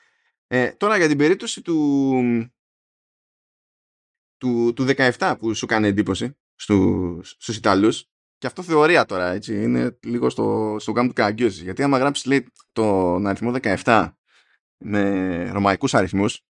Ε, 0.46 0.72
τώρα 0.72 0.96
για 0.96 1.08
την 1.08 1.18
περίπτωση 1.18 1.62
του, 1.62 2.20
του, 4.36 4.72
του 4.72 4.86
17 4.88 5.34
που 5.38 5.54
σου 5.54 5.66
κάνει 5.66 5.86
εντύπωση 5.86 6.36
στου, 6.54 7.20
στους 7.22 7.56
Ιταλούς 7.56 8.10
και 8.38 8.46
αυτό 8.46 8.62
θεωρία 8.62 9.04
τώρα, 9.04 9.30
έτσι, 9.30 9.62
είναι 9.62 9.98
λίγο 10.02 10.30
στο, 10.30 10.76
στο 10.78 10.92
γάμο 10.92 11.12
του 11.12 11.46
Γιατί 11.46 11.82
άμα 11.82 11.98
γράψεις 11.98 12.24
λέει, 12.24 12.46
τον 12.72 13.26
αριθμό 13.26 13.52
17 13.62 14.12
με 14.84 15.50
ρωμαϊκούς 15.50 15.94
αριθμούς 15.94 16.47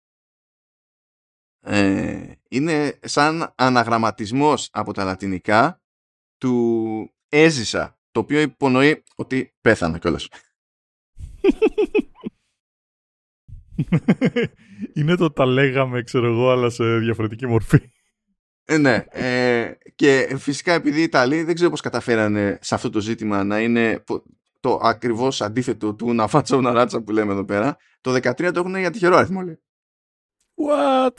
ε, 1.65 2.31
είναι 2.47 2.99
σαν 3.03 3.53
αναγραμματισμός 3.55 4.69
από 4.71 4.93
τα 4.93 5.03
λατινικά 5.03 5.81
του 6.37 7.13
έζησα, 7.29 7.99
το 8.11 8.19
οποίο 8.19 8.41
υπονοεί 8.41 9.03
ότι 9.15 9.55
πέθανα 9.61 9.97
κιόλας. 9.97 10.27
είναι 14.93 15.15
το 15.15 15.31
τα 15.31 15.45
λέγαμε, 15.45 16.03
ξέρω 16.03 16.27
εγώ, 16.27 16.51
αλλά 16.51 16.69
σε 16.69 16.97
διαφορετική 16.97 17.47
μορφή. 17.47 17.91
Ε, 18.65 18.77
ναι. 18.77 19.05
Ε, 19.09 19.71
και 19.95 20.35
φυσικά 20.37 20.73
επειδή 20.73 20.99
οι 20.99 21.03
Ιταλοί 21.03 21.43
δεν 21.43 21.55
ξέρω 21.55 21.69
πώς 21.69 21.81
καταφέρανε 21.81 22.59
σε 22.61 22.75
αυτό 22.75 22.89
το 22.89 22.99
ζήτημα 22.99 23.43
να 23.43 23.61
είναι 23.61 24.03
το 24.59 24.79
ακριβώς 24.83 25.41
αντίθετο 25.41 25.95
του 25.95 26.13
να 26.13 26.27
φάτσα 26.27 26.61
να 26.61 26.71
ράτσα 26.71 27.01
που 27.01 27.11
λέμε 27.11 27.31
εδώ 27.31 27.45
πέρα. 27.45 27.77
Το 28.01 28.13
13 28.13 28.51
το 28.53 28.59
έχουν 28.59 28.75
για 28.75 28.91
τυχερό 28.91 29.15
αριθμό, 29.15 29.41
λέει. 29.41 29.59
What? 30.55 31.17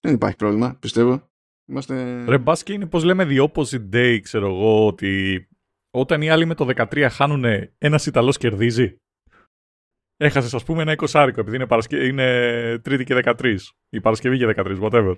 Δεν 0.00 0.14
υπάρχει 0.14 0.36
πρόβλημα, 0.36 0.76
πιστεύω. 0.80 1.30
Είμαστε... 1.68 2.24
Ρε 2.24 2.38
μπάσκε 2.38 2.72
είναι 2.72 2.86
πως 2.86 3.04
λέμε 3.04 3.26
the 3.28 3.48
opposite 3.48 3.88
day, 3.92 4.18
ξέρω 4.22 4.46
εγώ, 4.46 4.86
ότι 4.86 5.48
όταν 5.90 6.22
οι 6.22 6.30
άλλοι 6.30 6.44
με 6.44 6.54
το 6.54 6.68
13 6.76 7.06
χάνουν, 7.10 7.44
ένας 7.78 8.06
Ιταλός 8.06 8.36
κερδίζει. 8.36 9.00
έχασες, 10.16 10.54
ας 10.54 10.64
πούμε, 10.64 10.82
ένα 10.82 10.92
εικοσάρικο 10.92 11.40
επειδή 11.40 11.56
είναι, 11.56 11.66
παρασκε... 11.66 11.96
είναι 11.96 12.78
Τρίτη 12.78 13.04
και 13.04 13.22
13 13.24 13.56
ή 13.88 14.00
Παρασκευή 14.00 14.38
και 14.38 14.54
13, 14.56 14.80
whatever. 14.80 15.16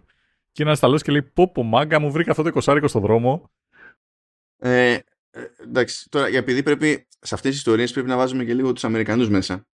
Και 0.53 0.63
ένας 0.63 0.79
Ιταλός 0.79 1.03
και 1.03 1.13
λέει: 1.13 1.23
Πω, 1.23 1.53
πω, 1.53 1.63
μάγκα 1.63 1.99
μου 1.99 2.11
βρήκα 2.11 2.31
αυτό 2.31 2.43
το 2.43 2.49
εικοσάρικο 2.49 2.89
στον 2.89 3.03
δρόμο. 3.03 3.51
Ε, 4.57 4.99
ε, 5.31 5.47
εντάξει, 5.63 6.09
τώρα 6.09 6.27
επειδή 6.27 6.63
πρέπει 6.63 7.09
σε 7.21 7.35
αυτές 7.35 7.51
τις 7.51 7.59
ιστορίες 7.59 7.93
πρέπει 7.93 8.09
να 8.09 8.17
βάζουμε 8.17 8.45
και 8.45 8.55
λίγο 8.55 8.73
τους 8.73 8.85
Αμερικανούς 8.85 9.29
μέσα. 9.29 9.67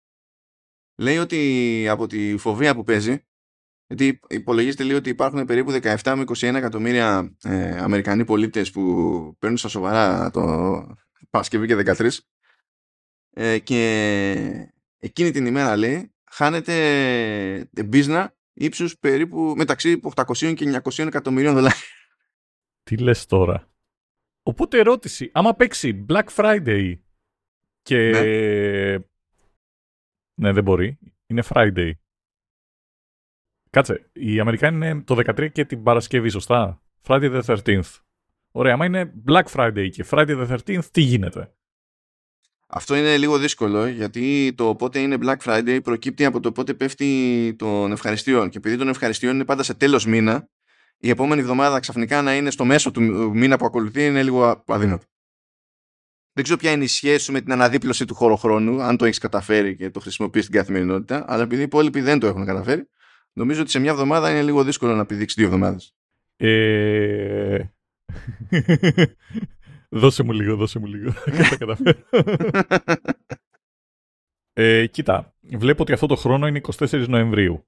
Λέει 0.96 1.16
ότι 1.16 1.88
από 1.88 2.06
τη 2.06 2.37
φοβία 2.37 2.75
που 2.75 2.82
παίζει, 2.82 3.26
γιατί 3.87 4.21
υπολογίζεται 4.29 4.83
λίγο 4.83 4.97
ότι 4.97 5.09
υπάρχουν 5.09 5.45
περίπου 5.45 5.73
17 5.83 6.14
με 6.17 6.25
21 6.26 6.55
εκατομμύρια 6.55 7.37
ε, 7.43 7.79
Αμερικανοί 7.79 8.25
πολίτες 8.25 8.71
που 8.71 9.37
παίρνουν 9.38 9.59
στα 9.59 9.69
σοβαρά 9.69 10.31
το 10.31 10.43
Παρασκευή 11.31 11.67
και 11.67 11.95
13 11.99 12.09
ε, 13.31 13.59
και 13.59 14.69
εκείνη 14.99 15.31
την 15.31 15.47
ημέρα 15.47 15.76
λέει 15.76 16.14
χάνεται 16.31 17.71
business 17.93 18.26
ύψους 18.53 18.99
περίπου 18.99 19.55
μεταξύ 19.57 20.00
800 20.14 20.55
και 20.55 20.81
900 20.85 21.07
εκατομμυρίων 21.07 21.55
δολάρια. 21.55 21.79
Τι 22.83 22.97
λες 22.97 23.26
τώρα; 23.26 23.75
Οπότε 24.47 24.79
ερώτηση, 24.79 25.31
άμα 25.33 25.55
παίξει 25.55 26.05
Black 26.09 26.26
Friday 26.37 26.95
και... 27.83 28.11
Ναι, 28.11 28.99
ναι 30.35 30.53
δεν 30.53 30.62
μπορεί. 30.62 30.99
Είναι 31.26 31.43
Friday. 31.49 31.93
Κάτσε, 33.75 34.11
οι 34.12 34.40
Αμερικάνοι 34.40 34.76
είναι 34.76 35.00
το 35.00 35.14
13 35.14 35.52
και 35.52 35.64
την 35.64 35.83
Παρασκευή, 35.83 36.28
σωστά; 36.28 36.83
Friday 37.07 37.40
the 37.40 37.57
13th. 37.57 37.81
Ωραία, 38.50 38.73
άμα 38.73 38.85
είναι 38.85 39.12
Black 39.28 39.45
Friday 39.54 39.88
και 39.90 40.04
Friday 40.11 40.47
the 40.47 40.57
13th, 40.57 40.85
τι 40.90 41.00
γίνεται; 41.00 41.54
Αυτό 42.69 42.97
είναι 42.97 43.16
λίγο 43.16 43.38
δύσκολο 43.38 43.87
γιατί 43.87 44.52
το 44.57 44.75
πότε 44.75 44.99
είναι 44.99 45.16
Black 45.21 45.37
Friday 45.45 45.81
προκύπτει 45.83 46.25
από 46.25 46.40
το 46.40 46.52
πότε 46.52 46.75
πέφτει 46.75 47.54
των 47.59 47.93
ευχαριστειών. 47.93 48.49
Και 48.49 48.59
επειδή 48.59 48.76
των 48.76 48.88
ευχαριστειών 48.88 49.35
είναι 49.35 49.45
πάντα 49.45 49.62
σε 49.62 49.75
τέλος 49.75 50.07
μήνα, 50.07 50.49
η 50.99 51.09
επόμενη 51.09 51.40
εβδομάδα 51.40 51.81
ξαφνικά 51.81 52.23
να 52.23 52.37
είναι 52.37 52.50
στο 52.50 52.64
μέσο 52.64 52.90
του 52.90 53.02
μήνα 53.35 53.57
που 53.57 53.64
ακολουθεί 53.64 54.07
είναι 54.07 54.23
λίγο 54.23 54.64
αδύνατο. 54.66 55.04
Δεν 56.33 56.45
ξέρω 56.45 56.59
ποια 56.59 56.71
είναι 56.71 56.85
η 56.85 56.87
σχέση 56.87 57.25
σου 57.25 57.33
με 57.33 57.40
την 57.40 57.52
αναδίπλωση 57.52 58.04
του 58.04 58.14
χωροχρόνου, 58.14 58.83
αν 58.83 58.97
το 58.97 59.04
έχεις 59.04 59.19
καταφέρει 59.19 59.76
και 59.76 59.90
το 59.90 60.00
χρησιμοποιείς 60.00 60.45
στην 60.45 60.57
καθημερινότητα, 60.57 61.25
αλλά 61.28 61.43
επειδή 61.43 61.61
οι 61.61 61.64
υπόλοιποι 61.64 62.00
δεν 62.00 62.19
το 62.19 62.26
έχουν 62.26 62.45
καταφέρει, 62.45 62.88
νομίζω 63.35 63.61
ότι 63.61 63.71
σε 63.71 63.79
μια 63.79 63.91
εβδομάδα 63.91 64.31
είναι 64.31 64.43
λίγο 64.43 64.64
δύσκολο 64.64 64.95
να 64.95 65.07
πηδήξεις 65.07 65.37
δύο 65.37 65.47
εβδομάδες. 65.47 65.95
Ε... 66.37 67.64
δώσε 70.00 70.23
μου 70.23 70.33
λίγο, 70.33 70.57
δώσε 70.57 70.79
μου 70.79 70.87
λίγο. 70.87 71.12
Θα 71.50 71.57
καταφέρω. 71.57 71.99
ε, 74.53 74.87
κοίτα, 74.87 75.35
βλέπω 75.41 75.83
ότι 75.83 75.93
αυτό 75.93 76.07
το 76.07 76.17
χρόνο 76.17 76.47
είναι 76.47 76.61
24 76.73 77.09
Νοεμβρίου. 77.09 77.67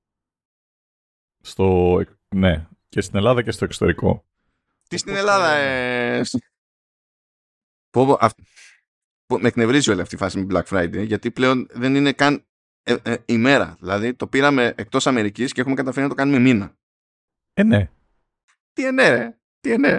Στο... 1.41 2.01
Ναι, 2.35 2.69
και 2.89 3.01
στην 3.01 3.17
Ελλάδα 3.17 3.43
και 3.43 3.51
στο 3.51 3.65
εξωτερικό. 3.65 4.27
Τι 4.89 4.97
στην 4.97 5.15
Ελλάδα, 5.15 5.53
ε... 5.53 6.23
Πω, 7.91 8.19
Με 9.41 9.49
εκνευρίζει 9.49 9.91
όλη 9.91 10.01
αυτή 10.01 10.15
η 10.15 10.19
φάση 10.19 10.39
με 10.39 10.47
Black 10.51 10.65
Friday, 10.65 11.07
γιατί 11.07 11.31
πλέον 11.31 11.67
δεν 11.71 11.95
είναι 11.95 12.13
καν 12.13 12.47
ε, 12.89 12.97
ε, 13.03 13.17
ημέρα. 13.25 13.77
Δηλαδή 13.81 14.15
το 14.15 14.27
πήραμε 14.27 14.75
εκτός 14.77 15.07
Αμερικής 15.07 15.53
και 15.53 15.61
έχουμε 15.61 15.77
καταφέρει 15.77 16.03
να 16.03 16.09
το 16.09 16.15
κάνουμε 16.15 16.39
μήνα. 16.39 16.77
Ε, 17.53 17.63
ναι. 17.63 17.91
Τι 18.73 18.85
ε, 18.87 18.91
ναι, 18.91 19.09
ρε. 19.09 19.39
Τι 19.61 19.71
ε, 19.71 19.77
ναι. 19.77 19.99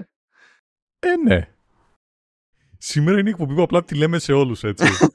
Ε, 0.99 1.15
ναι. 1.23 1.51
Σήμερα 2.77 3.19
είναι 3.19 3.29
η 3.29 3.31
εκπομπή 3.31 3.55
που 3.55 3.61
απλά 3.61 3.83
τη 3.83 3.95
λέμε 3.95 4.19
σε 4.19 4.33
όλους, 4.33 4.63
έτσι. 4.63 4.85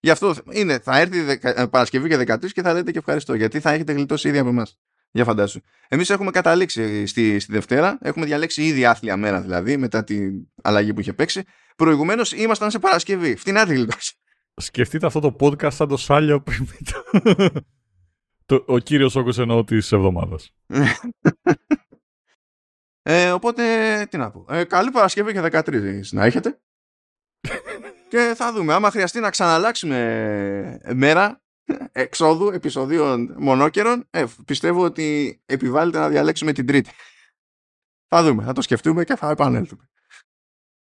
Γι' 0.00 0.10
αυτό 0.10 0.34
είναι, 0.50 0.78
θα 0.78 0.98
έρθει 0.98 1.20
δεκα, 1.20 1.60
ε, 1.60 1.66
Παρασκευή 1.66 2.08
και 2.08 2.34
13 2.34 2.50
και 2.50 2.62
θα 2.62 2.72
λέτε 2.72 2.90
και 2.90 2.98
ευχαριστώ, 2.98 3.34
γιατί 3.34 3.60
θα 3.60 3.70
έχετε 3.70 3.92
γλιτώσει 3.92 4.28
ήδη 4.28 4.38
από 4.38 4.48
εμάς. 4.48 4.78
Για 5.10 5.24
φαντάσου. 5.24 5.60
Εμείς 5.88 6.10
έχουμε 6.10 6.30
καταλήξει 6.30 7.06
στη, 7.06 7.38
στη 7.38 7.52
Δευτέρα, 7.52 7.98
έχουμε 8.02 8.26
διαλέξει 8.26 8.62
ήδη 8.62 8.84
άθλια 8.84 9.16
μέρα 9.16 9.40
δηλαδή, 9.40 9.76
μετά 9.76 10.04
την 10.04 10.48
αλλαγή 10.62 10.94
που 10.94 11.00
είχε 11.00 11.12
παίξει. 11.12 11.44
Προηγουμένως 11.76 12.32
ήμασταν 12.32 12.70
σε 12.70 12.78
Παρασκευή. 12.78 13.36
Φτηνά 13.36 13.66
τη 13.66 13.74
γλιτώση. 13.74 14.18
Σκεφτείτε 14.60 15.06
αυτό 15.06 15.20
το 15.20 15.36
podcast 15.40 15.72
σαν 15.72 15.88
το 15.88 15.96
σάλιο 15.96 16.42
πριν. 16.42 16.66
το, 18.46 18.64
ο 18.66 18.78
κύριος 18.78 19.14
όγκος 19.14 19.38
εννοώ 19.38 19.64
της 19.64 19.92
εβδομάδας. 19.92 20.54
ε, 23.02 23.30
οπότε, 23.30 24.06
τι 24.10 24.16
να 24.16 24.30
πω. 24.30 24.44
Ε, 24.48 24.64
καλή 24.64 24.90
Παρασκευή 24.90 25.32
και 25.32 25.40
13 25.42 26.00
να 26.10 26.24
έχετε. 26.24 26.60
και 28.08 28.32
θα 28.36 28.52
δούμε. 28.52 28.72
Άμα 28.72 28.90
χρειαστεί 28.90 29.20
να 29.20 29.30
ξαναλλάξουμε 29.30 30.80
μέρα 30.94 31.42
εξόδου 31.92 32.50
επεισοδίων 32.50 33.34
μονόκερων, 33.38 34.06
ε, 34.10 34.24
πιστεύω 34.44 34.84
ότι 34.84 35.40
επιβάλλεται 35.46 35.98
να 35.98 36.08
διαλέξουμε 36.08 36.52
την 36.52 36.66
τρίτη. 36.66 36.90
Θα 38.08 38.22
δούμε, 38.22 38.44
θα 38.44 38.52
το 38.52 38.62
σκεφτούμε 38.62 39.04
και 39.04 39.16
θα 39.16 39.30
επανέλθουμε. 39.30 39.90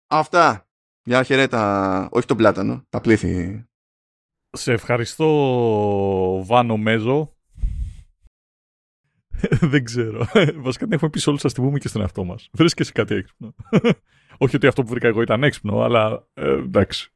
Αυτά. 0.08 0.65
Για 1.08 1.24
χαιρέτα, 1.24 2.08
όχι 2.12 2.26
τον 2.26 2.38
πλάτανο, 2.38 2.86
τα 2.90 3.02
πλήθη. 3.02 3.66
Σε 4.50 4.72
ευχαριστώ, 4.72 6.44
Βάνο 6.46 6.78
Μέζο. 6.78 7.36
Δεν 9.72 9.84
ξέρω. 9.84 10.28
Βασικά 10.66 10.84
την 10.84 10.94
έχουμε 10.94 11.10
πει 11.10 11.20
σε 11.20 11.30
όλους, 11.30 11.42
σα 11.42 11.50
θυμούμε 11.50 11.80
και 11.80 11.88
στον 11.88 12.02
εαυτό 12.02 12.24
μας. 12.24 12.50
Βρίσκεσαι 12.54 12.92
κάτι 12.92 13.16
έξυπνο. 13.16 13.56
όχι 14.38 14.56
ότι 14.56 14.68
αυτό 14.68 14.84
που 14.84 14.90
βρήκα 14.90 15.08
εγώ 15.08 15.22
ήταν 15.22 15.44
έξυπνο, 15.44 15.82
αλλά 15.82 16.28
ε, 16.34 16.52
εντάξει. 16.52 17.10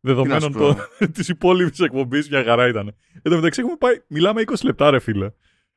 Δεδομένων 0.00 0.52
το, 0.52 0.76
της 1.12 1.28
υπόλοιπης 1.28 1.80
εκπομπής, 1.80 2.28
μια 2.28 2.44
χαρά 2.44 2.68
ήταν. 2.68 2.86
Εν 3.22 3.30
τω 3.30 3.36
μεταξύ, 3.36 3.60
έχουμε 3.60 3.76
πάει, 3.76 4.02
μιλάμε 4.06 4.42
20 4.46 4.54
λεπτά, 4.62 4.90
ρε 4.90 4.98
φίλε. 4.98 5.30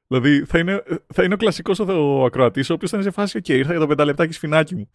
Δηλαδή, 0.08 0.46
θα 0.46 0.60
είναι, 0.60 0.84
θα 1.14 1.24
είναι 1.24 1.34
ο 1.34 1.38
κλασικός 1.38 1.80
ο 1.80 2.26
ακροατής, 2.26 2.70
ο 2.70 2.74
οποίος 2.74 2.90
θα 2.90 2.98
είναι 2.98 3.06
σε 3.06 3.12
φάση, 3.12 3.42
και 3.42 3.58
ήρθα 3.58 3.72
για 3.72 3.80
το 3.80 3.88
πενταλεπτάκι 3.88 4.34
σφινάκι 4.34 4.76
μου. 4.76 4.90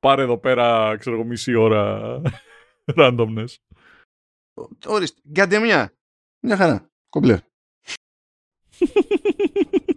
Πάρε 0.00 0.22
εδώ 0.22 0.38
πέρα, 0.38 0.96
ξέρω 0.96 1.16
εγώ, 1.16 1.24
μισή 1.24 1.54
ώρα 1.54 2.20
randomness. 2.98 3.54
Ορίστε, 4.86 5.20
γκαντεμιά. 5.30 5.92
Μια 6.40 6.56
χαρά. 6.56 6.90
Κομπλέ. 7.08 7.40